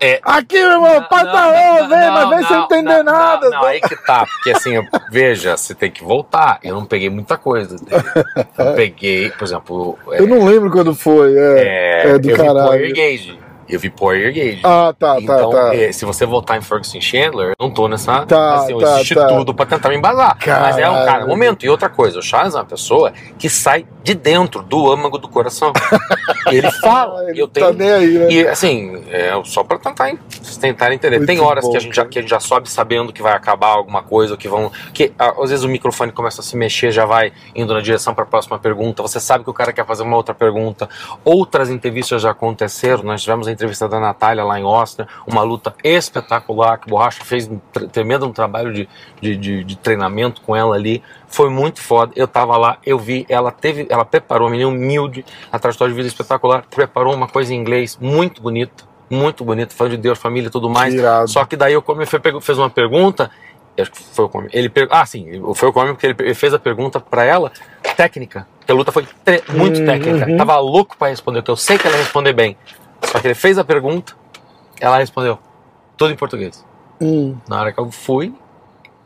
[0.00, 0.18] É.
[0.22, 3.50] Aqui, meu irmão, pai lá, vem, mas vem sem entender não, nada.
[3.50, 4.24] Não, não, aí que tá.
[4.24, 4.72] Porque assim,
[5.12, 6.58] veja, você tem que voltar.
[6.62, 8.02] Eu não peguei muita coisa dele.
[8.56, 9.98] Eu peguei, por exemplo.
[10.10, 11.36] é, Eu não lembro quando foi.
[11.36, 13.49] É, é, é do eu vi Power caralho.
[13.70, 14.60] Eu vi Power Gauge.
[14.64, 15.74] Ah, tá, tá, então, tá.
[15.74, 18.26] eh, se você voltar em Ferguson Chandler, eu não tô nessa.
[18.26, 19.28] Tá, assim, eu tá, tá.
[19.28, 20.36] tudo pra tentar me embasar.
[20.44, 21.28] Mas é um cara, Caralho.
[21.28, 21.64] momento.
[21.64, 25.28] E outra coisa, o Charles é uma pessoa que sai de dentro do âmago do
[25.28, 25.72] coração.
[26.50, 27.20] ele fala.
[27.20, 27.72] Ah, ele eu tá tenho.
[27.74, 28.32] nem aí, né?
[28.32, 31.18] E assim, é, só pra tentar, vocês tentarem entender.
[31.18, 33.22] Muito Tem horas bom, que, a gente já, que a gente já sobe sabendo que
[33.22, 34.70] vai acabar alguma coisa, que vão.
[34.92, 38.24] Que às vezes o microfone começa a se mexer, já vai indo na direção para
[38.24, 39.02] a próxima pergunta.
[39.02, 40.88] Você sabe que o cara quer fazer uma outra pergunta.
[41.24, 43.02] Outras entrevistas já aconteceram.
[43.02, 47.22] Nós tivemos a entrevista da Natália lá em Austin, uma luta espetacular, que o Borracha
[47.24, 48.88] fez um tre- tremendo um trabalho de,
[49.20, 51.02] de, de- de treinamento com ela ali.
[51.28, 52.12] Foi muito foda.
[52.16, 55.96] Eu tava lá, eu vi, ela teve, ela preparou, uma menina humilde, a trajetória de
[55.96, 60.48] vida espetacular, preparou uma coisa em inglês muito bonita, muito bonita, falando de Deus, família
[60.48, 60.94] e tudo mais.
[60.94, 61.28] Irado.
[61.28, 63.30] Só que daí o Come fe- pegou- fez uma pergunta,
[63.78, 66.52] acho que foi o Come, ele per- ah sim, foi o Come porque ele, fez
[66.54, 67.50] a pergunta pra ela
[67.96, 69.86] técnica, que a luta foi tre- muito Uhum.
[69.86, 70.36] técnica.
[70.36, 72.56] Tava louco pra responder, que eu sei que ela ia responder bem.
[73.04, 74.14] Só que ele fez a pergunta,
[74.80, 75.38] ela respondeu
[75.96, 76.64] tudo em português.
[77.00, 77.36] Hum.
[77.48, 78.34] Na hora que eu fui,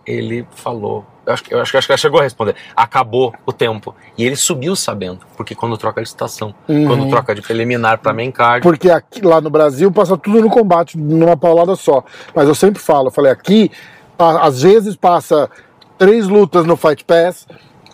[0.06, 1.04] ele falou.
[1.26, 2.54] Eu acho, que- eu acho, que- acho que ela chegou a responder.
[2.76, 3.94] Acabou o tempo.
[4.18, 5.20] E ele subiu sabendo.
[5.36, 6.86] Porque quando troca de estação, Uhum.
[6.86, 8.62] quando troca de preliminar pra main card.
[8.62, 12.04] Porque aqui, lá no Brasil passa tudo no combate, numa paulada só.
[12.34, 13.70] Mas eu sempre falo, eu falei, aqui,
[14.18, 15.48] às vezes passa
[15.96, 17.46] três lutas no Fight Pass,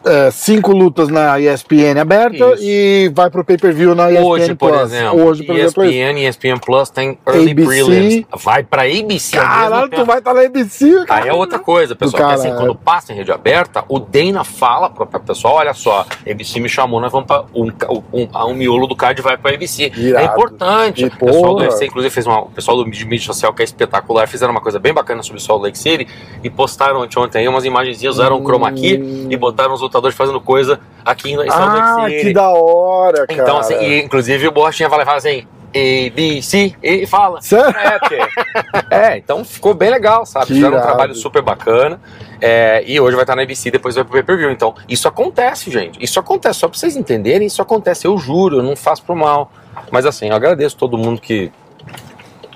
[0.05, 2.62] é, cinco lutas na ESPN aberta Isso.
[2.62, 4.82] e vai pro pay-per-view na ESPN Hoje, por Plus.
[4.82, 5.94] exemplo, Hoje, por exemplo, é isso.
[5.96, 7.66] ESPN e ESPN Plus tem Early ABC.
[7.66, 8.24] Prelims.
[8.42, 11.22] Vai pra ABC Caralho, tu vai estar na ABC, cara.
[11.24, 12.30] Aí é outra coisa, pessoal.
[12.30, 12.66] Assim, caralho.
[12.66, 16.68] quando passa em rede aberta, o Dana fala para o pessoal: olha só, ABC me
[16.68, 17.70] chamou, nós vamos para um,
[18.12, 19.92] um, um miolo do card vai para a ABC.
[19.96, 20.24] Irado.
[20.24, 21.05] É importante.
[21.07, 21.62] O pessoal do.
[21.62, 24.61] UFC, inclusive, fez uma, o pessoal do mídia mídia social que é espetacular, fizeram uma
[24.61, 26.07] coisa bem bacana sobre o Salt Lake City
[26.42, 29.28] e postaram anteontem aí umas imagenzinhas, usaram o chroma key Hum.
[29.30, 32.26] e botaram os lutadores fazendo coisa aqui em Salt Ah, Lake City.
[32.28, 33.43] que da hora, cara.
[33.43, 37.41] Então, assim, e, inclusive o Borrachinha fala, fala assim, A, B, C, e fala.
[37.43, 37.76] Sério?
[37.78, 38.18] É, porque...
[38.91, 40.47] é, então ficou bem legal, sabe?
[40.47, 42.01] Que Fizeram um trabalho super bacana.
[42.41, 44.51] é, e hoje vai estar na ABC, depois vai pro pay-per-view.
[44.51, 46.03] Então, isso acontece, gente.
[46.03, 46.59] Isso acontece.
[46.61, 48.07] Só pra vocês entenderem, isso acontece.
[48.07, 49.53] Eu juro, eu não faço pro mal.
[49.91, 51.51] Mas assim, eu agradeço todo mundo que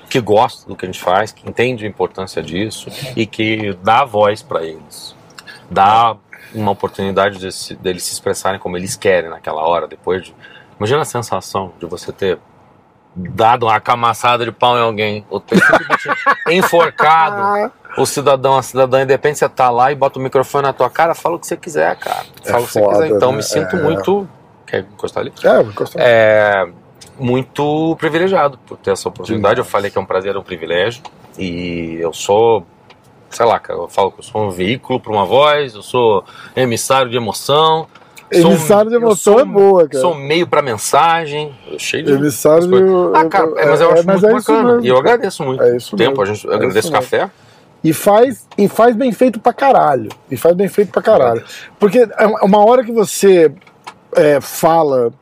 [0.09, 4.05] que gosta do que a gente faz, que entende a importância disso e que dá
[4.05, 5.13] voz para eles.
[5.69, 6.15] Dá
[6.53, 10.35] uma oportunidade de se- deles se expressarem como eles querem naquela hora, depois de.
[10.79, 12.37] Imagina a sensação de você ter
[13.15, 15.57] dado uma camaçada de pau em alguém, ou ter
[16.51, 20.63] enforcado o cidadão, a cidadã, e de repente você tá lá e bota o microfone
[20.63, 22.25] na tua cara, fala o que você quiser, cara.
[22.43, 23.15] É Fala o que você foda, quiser.
[23.15, 23.37] Então né?
[23.37, 23.81] me sinto É.
[23.81, 24.27] muito.
[24.67, 25.31] Quer encostar ali?
[25.43, 26.01] é, vou encostar.
[26.05, 26.67] é,
[27.17, 29.59] muito privilegiado por ter essa oportunidade.
[29.59, 31.03] Eu falei que é um prazer, é um privilégio.
[31.37, 32.65] E eu sou,
[33.35, 36.23] sei lá, cara, eu falo que eu sou um veículo para uma voz, eu sou
[36.55, 37.87] emissário de emoção.
[38.31, 40.01] Emissário de emoção sou- é boa, cara.
[40.01, 42.11] Sou meio pra mensagem, cheio de.
[42.13, 44.79] Emissário de- Ah, cara, é, mas eu é- acho mas muito é bacana.
[44.83, 46.11] e eu agradeço muito É isso o tempo.
[46.19, 46.23] mesmo.
[46.23, 47.03] A gente, eu É agradeço o isso mesmo.
[47.19, 47.29] café.
[47.83, 50.09] E faz, e faz bem feito pra caralho.
[50.31, 51.43] E faz bem feito pra caralho.
[51.79, 53.51] Porque é uma hora que você
[54.15, 55.13] é, fala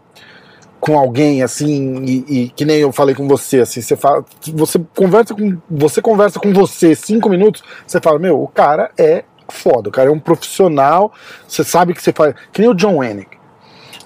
[0.83, 4.25] com alguém assim, e, e que nem eu falei com você, assim, você fala.
[4.53, 5.57] Você conversa com.
[5.69, 10.09] Você conversa com você cinco minutos, você fala, meu, o cara é foda, o cara
[10.09, 11.13] é um profissional,
[11.47, 12.35] você sabe que você faz.
[12.51, 12.97] Que nem o John.
[12.97, 13.25] Você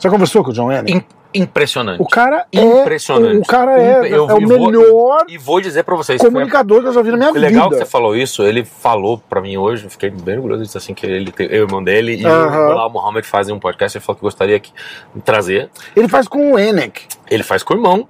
[0.01, 1.03] já conversou com o John Wenning?
[1.33, 2.01] Im- Impressionante.
[2.01, 2.59] O cara é.
[2.61, 3.37] Impressionante.
[3.39, 6.93] O cara é, eu é o melhor E vou dizer pra vocês, comunicador que eu
[6.93, 7.85] já vi na minha É legal que vida.
[7.85, 8.43] você falou isso.
[8.43, 11.63] Ele falou pra mim hoje, eu fiquei bem orgulhoso disso, assim, que ele, tem- eu,
[11.63, 13.97] o irmão dele e o Bilal Mohammed fazem um podcast.
[13.97, 14.71] Ele falou que gostaria que,
[15.13, 15.69] de trazer.
[15.95, 17.05] Ele faz com o Enek.
[17.29, 18.07] Ele faz com o irmão.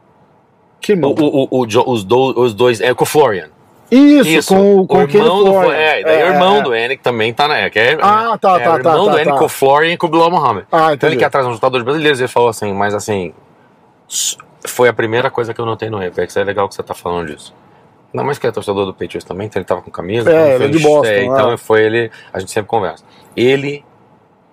[0.79, 1.11] Que irmão.
[1.17, 2.79] o, o, o os, do- os dois.
[2.81, 3.49] É com o Florian.
[3.89, 5.73] Isso, com, com o irmão do Florian.
[5.73, 7.57] É, daí o irmão do Enek também tá na.
[7.57, 9.37] É, que é, Ah, tá, é, tá, o irmão tá, do tá, Enek tá.
[9.37, 10.67] com o Florian e com o Bilal Mohammed.
[10.71, 11.13] Ah, Então entendi.
[11.13, 12.19] ele quer trazer uns lutadores brasileiros.
[12.19, 13.33] Ele falou assim, mas assim.
[14.65, 15.99] Foi a primeira coisa que eu notei no.
[16.03, 17.53] Isso é legal que você tá falando disso.
[18.13, 20.29] Ainda mais que é torcedor do Patriots também, então ele tava com camisa.
[20.29, 21.57] É, então ele é fez- de Boston, é, então é.
[21.57, 22.11] foi ele.
[22.33, 23.03] A gente sempre conversa.
[23.35, 23.85] Ele.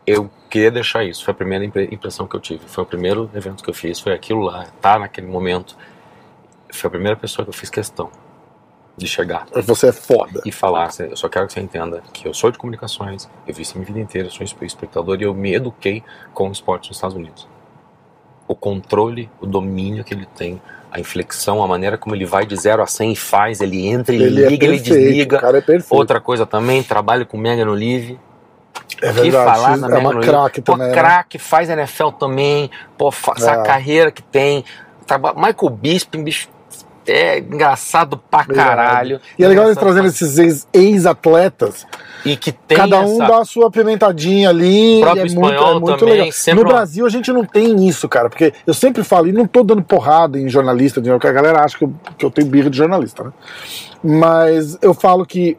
[0.06, 1.24] Eu queria deixar isso.
[1.24, 2.60] Foi a primeira impre- impressão que eu tive.
[2.66, 3.98] Foi o primeiro evento que eu fiz.
[3.98, 4.66] Foi aquilo lá.
[4.80, 5.76] Tá naquele momento.
[6.70, 8.10] Foi a primeira pessoa que eu fiz questão
[8.96, 10.40] de chegar Você é foda.
[10.44, 13.62] e falar, eu só quero que você entenda que eu sou de comunicações, eu vi
[13.62, 16.52] isso a minha vida inteira, eu sou um espectador e eu me eduquei com o
[16.52, 17.48] esporte nos Estados Unidos.
[18.46, 20.60] O controle, o domínio que ele tem,
[20.92, 24.14] a inflexão, a maneira como ele vai de 0 a 100 e faz, ele entra,
[24.14, 25.36] ele, Ele é liga, ele perfeito, desliga.
[25.38, 25.94] o cara é perfeito.
[25.98, 28.16] Outra coisa também, trabalho com Mega no Live.
[29.02, 30.88] é que falar verdade, da é Mega uma craque Pô, também.
[30.88, 30.94] né?
[30.94, 33.62] craque, faz NFL também, pô, fa- essa É.
[33.64, 34.64] carreira que tem.
[35.06, 35.32] Traba...
[35.34, 36.48] Michael Bisping, bicho,
[37.06, 39.20] é engraçado pra caralho.
[39.38, 41.86] E é legal eles trazendo pra- esses ex- ex-atletas.
[42.24, 43.26] E que tem Cada um essa...
[43.32, 44.98] dá a sua pimentadinha ali.
[44.98, 47.86] O próprio é muito, espanhol é muito também, sempre No Brasil a gente não tem
[47.86, 48.30] isso, cara.
[48.30, 51.76] Porque eu sempre falo, e não tô dando porrada em jornalista, porque a galera acha
[51.76, 53.32] que eu, que eu tenho birra de jornalista, né?
[54.02, 55.56] Mas eu falo que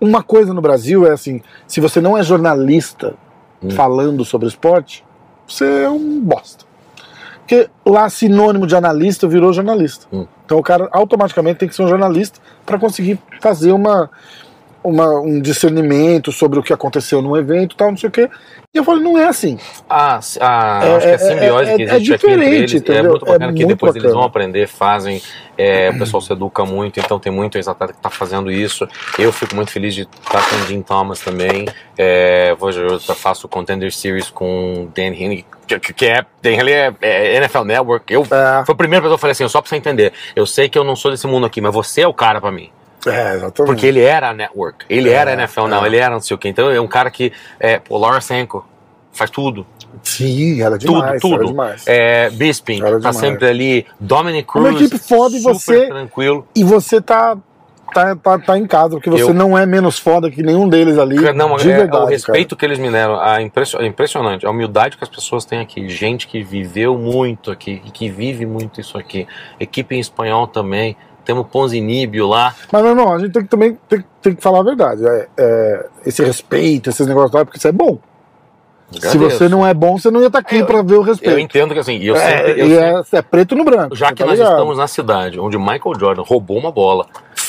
[0.00, 3.14] uma coisa no Brasil é assim: se você não é jornalista
[3.62, 3.70] Hum.
[3.70, 5.02] falando sobre esporte,
[5.46, 6.66] você é um bosta.
[7.44, 10.06] Porque lá sinônimo de analista virou jornalista.
[10.10, 10.26] Hum.
[10.46, 14.10] Então o cara automaticamente tem que ser um jornalista para conseguir fazer uma,
[14.84, 18.28] uma- um discernimento sobre o que aconteceu num evento e tal, não sei o quê.
[18.72, 19.56] E eu falei, não é assim.
[19.88, 22.36] Ah, s- a- É- acho que a é- simbiose é- que é existe aqui entre
[22.36, 23.10] diferente, eles é entendeu?
[23.12, 24.18] muito bacana É que muito depois eles bacana.
[24.20, 25.22] vão aprender, fazem,
[25.56, 28.86] é, o pessoal se educa muito, então tem muito ex-atleta que está fazendo isso.
[29.18, 31.66] Eu fico muito feliz de estar com o Jim Thomas também.
[31.96, 35.44] É, hoje eu faço o Contender Series com o Dan Heaney,
[35.96, 38.12] que, é, Dan Heaney é, é NFL Network.
[38.12, 40.44] Eu, É, foi a primeira pessoa que eu falei assim, só pra você entender, eu
[40.46, 42.70] sei que eu não sou desse mundo aqui, mas você é o cara pra mim.
[43.10, 43.54] É exatamente.
[43.70, 45.86] Porque ele era a network, ele É, era a NFL, não, é.
[45.86, 46.48] ele era não sei o quê.
[46.48, 48.66] Então é um cara que, é, pô, Larasenko,
[49.12, 49.66] faz tudo.
[50.02, 51.20] Sim, era demais.
[51.20, 51.46] tudo, tudo.
[51.46, 51.84] demais.
[51.86, 53.16] É, Bisping, Era tá demais.
[53.16, 53.86] sempre ali.
[54.00, 56.46] Dominic Uma Cruz, equipe foda e você- tranquilo.
[56.54, 57.36] E você tá,
[57.94, 60.98] tá, tá, tá em casa, porque você Eu- não é menos foda que nenhum deles
[60.98, 61.14] ali.
[61.32, 64.50] Não, de é, verdade, o respeito que eles me deram, a impressio- é impressionante, a
[64.50, 68.80] humildade que as pessoas têm aqui, gente que viveu muito aqui e que vive muito
[68.80, 69.28] isso aqui.
[69.60, 70.96] Equipe em espanhol também.
[71.24, 72.54] Temos Ponzinibio lá.
[72.70, 75.06] Mas, meu irmão, a gente tem que também tem, tem que falar a verdade.
[75.06, 77.98] É, é, esse respeito, esses negócios lá, porque isso é bom.
[78.92, 79.38] Se Agradeço.
[79.38, 81.38] você não é bom, você não ia estar aqui Eu- pra ver o Eu respeito.
[81.40, 83.96] entendo que assim, eu é, sempre, eu e sempre- é, é preto no branco.
[83.96, 84.52] já que tá nós ligado?
[84.52, 87.06] estamos na cidade onde Michael Jordan roubou uma bola,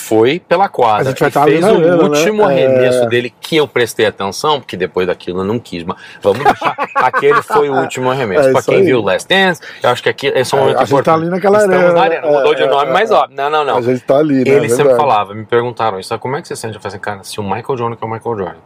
[0.07, 2.03] foi pela A quadra gente vai e tá fez o arena, né?
[2.03, 2.45] último É.
[2.45, 6.75] arremesso dele que eu prestei atenção, porque depois daquilo eu não quis, mas vamos deixar.
[6.95, 8.49] aquele foi o último arremesso.
[8.49, 8.83] É pra quem aí.
[8.83, 11.05] viu Last Dance, eu acho que aqui esse é um É, momento a gente importante.
[11.05, 13.27] tá ali naquela Estamos arena, na arena, é, mudou de é, nome, é, mas ó,
[13.31, 13.77] não, não, não.
[13.77, 14.49] A gente tá ali, né?
[14.51, 16.75] Ele é sempre falava, me perguntaram isso, como é que você sente?
[16.75, 18.59] Eu falei assim, cara, se o Michael Jordan que é o Michael Jordan.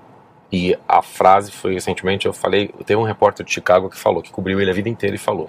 [0.52, 4.32] E a frase foi recentemente, eu falei, teve um repórter de Chicago que falou, que
[4.32, 5.48] cobriu ele a vida inteira e falou: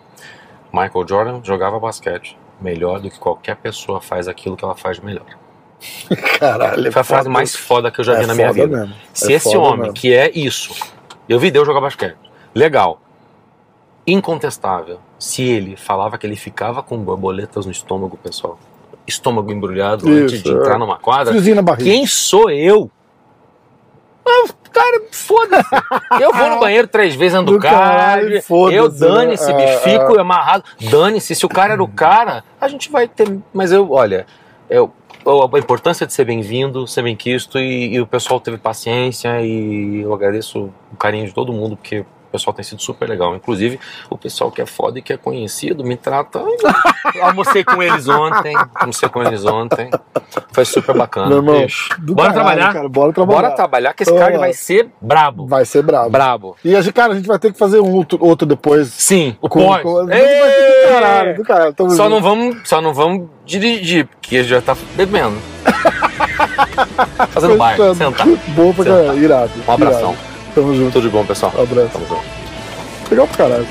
[0.73, 5.25] Michael Jordan jogava basquete melhor do que qualquer pessoa faz aquilo que ela faz melhor.
[6.39, 6.89] Caralho.
[6.89, 7.31] é Foi a frase foda.
[7.31, 8.67] mais foda que eu já É vi na minha vida.
[8.79, 8.95] mesmo.
[9.15, 9.95] Se É esse homem, mesmo.
[9.95, 10.75] que é isso,
[11.29, 12.17] eu vi Deus jogar basquete,
[12.55, 13.01] legal,
[14.07, 18.59] incontestável, se ele falava que ele ficava com borboletas no estômago, pessoal,
[19.07, 20.55] estômago embrulhado antes Isso, de é.
[20.55, 21.35] entrar numa quadra,
[21.79, 22.91] quem sou eu?
[24.27, 25.69] Ah, cara, foda-se.
[26.23, 29.57] Eu vou no banheiro três vezes ando Do caralho, Eu dane-se, né?
[29.57, 30.63] me É, fico amarrado.
[30.91, 33.39] Dane-se, se o cara era o cara, a gente vai ter.
[33.53, 34.27] Mas eu, olha,
[34.69, 34.93] eu,
[35.25, 40.13] a importância de ser bem-vindo, ser bem-quisto e, e o pessoal teve paciência e eu
[40.15, 43.35] agradeço o carinho de todo mundo, porque O pessoal tem sido super legal.
[43.35, 46.41] Inclusive, o pessoal que é foda e que é conhecido me trata.
[47.21, 48.55] Almocei com eles ontem.
[48.73, 49.91] Almocei com eles ontem.
[50.53, 51.27] Foi super bacana.
[51.27, 51.67] Meu irmão,
[51.99, 52.73] Bora caralho, trabalhar?
[52.73, 53.43] Cara, bora trabalhar.
[53.43, 54.17] Bora trabalhar que esse Ó.
[54.17, 55.45] card vai ser brabo.
[55.45, 56.09] Vai ser brabo.
[56.11, 56.57] Brabo.
[56.65, 58.87] E a gente, cara, a gente vai ter que fazer um outro, outro depois.
[58.93, 59.83] Sim, o Com, pós.
[59.83, 61.75] com, ser do caralho, do caralho.
[61.77, 62.09] Só junto.
[62.11, 65.37] não vamos, só não vamos dirigir, porque já tá bebendo.
[67.31, 68.27] Fazendo bar, sentar.
[68.55, 69.17] Boa pra Sentar.
[69.19, 69.51] irado.
[69.67, 70.11] Um abração.
[70.13, 70.40] irado.
[70.55, 70.93] Tamo junto.
[70.93, 71.53] Tudo de bom, pessoal.
[71.57, 71.91] Um abraço.
[71.93, 72.25] Tamo junto.
[73.11, 73.67] Legal pra caralho.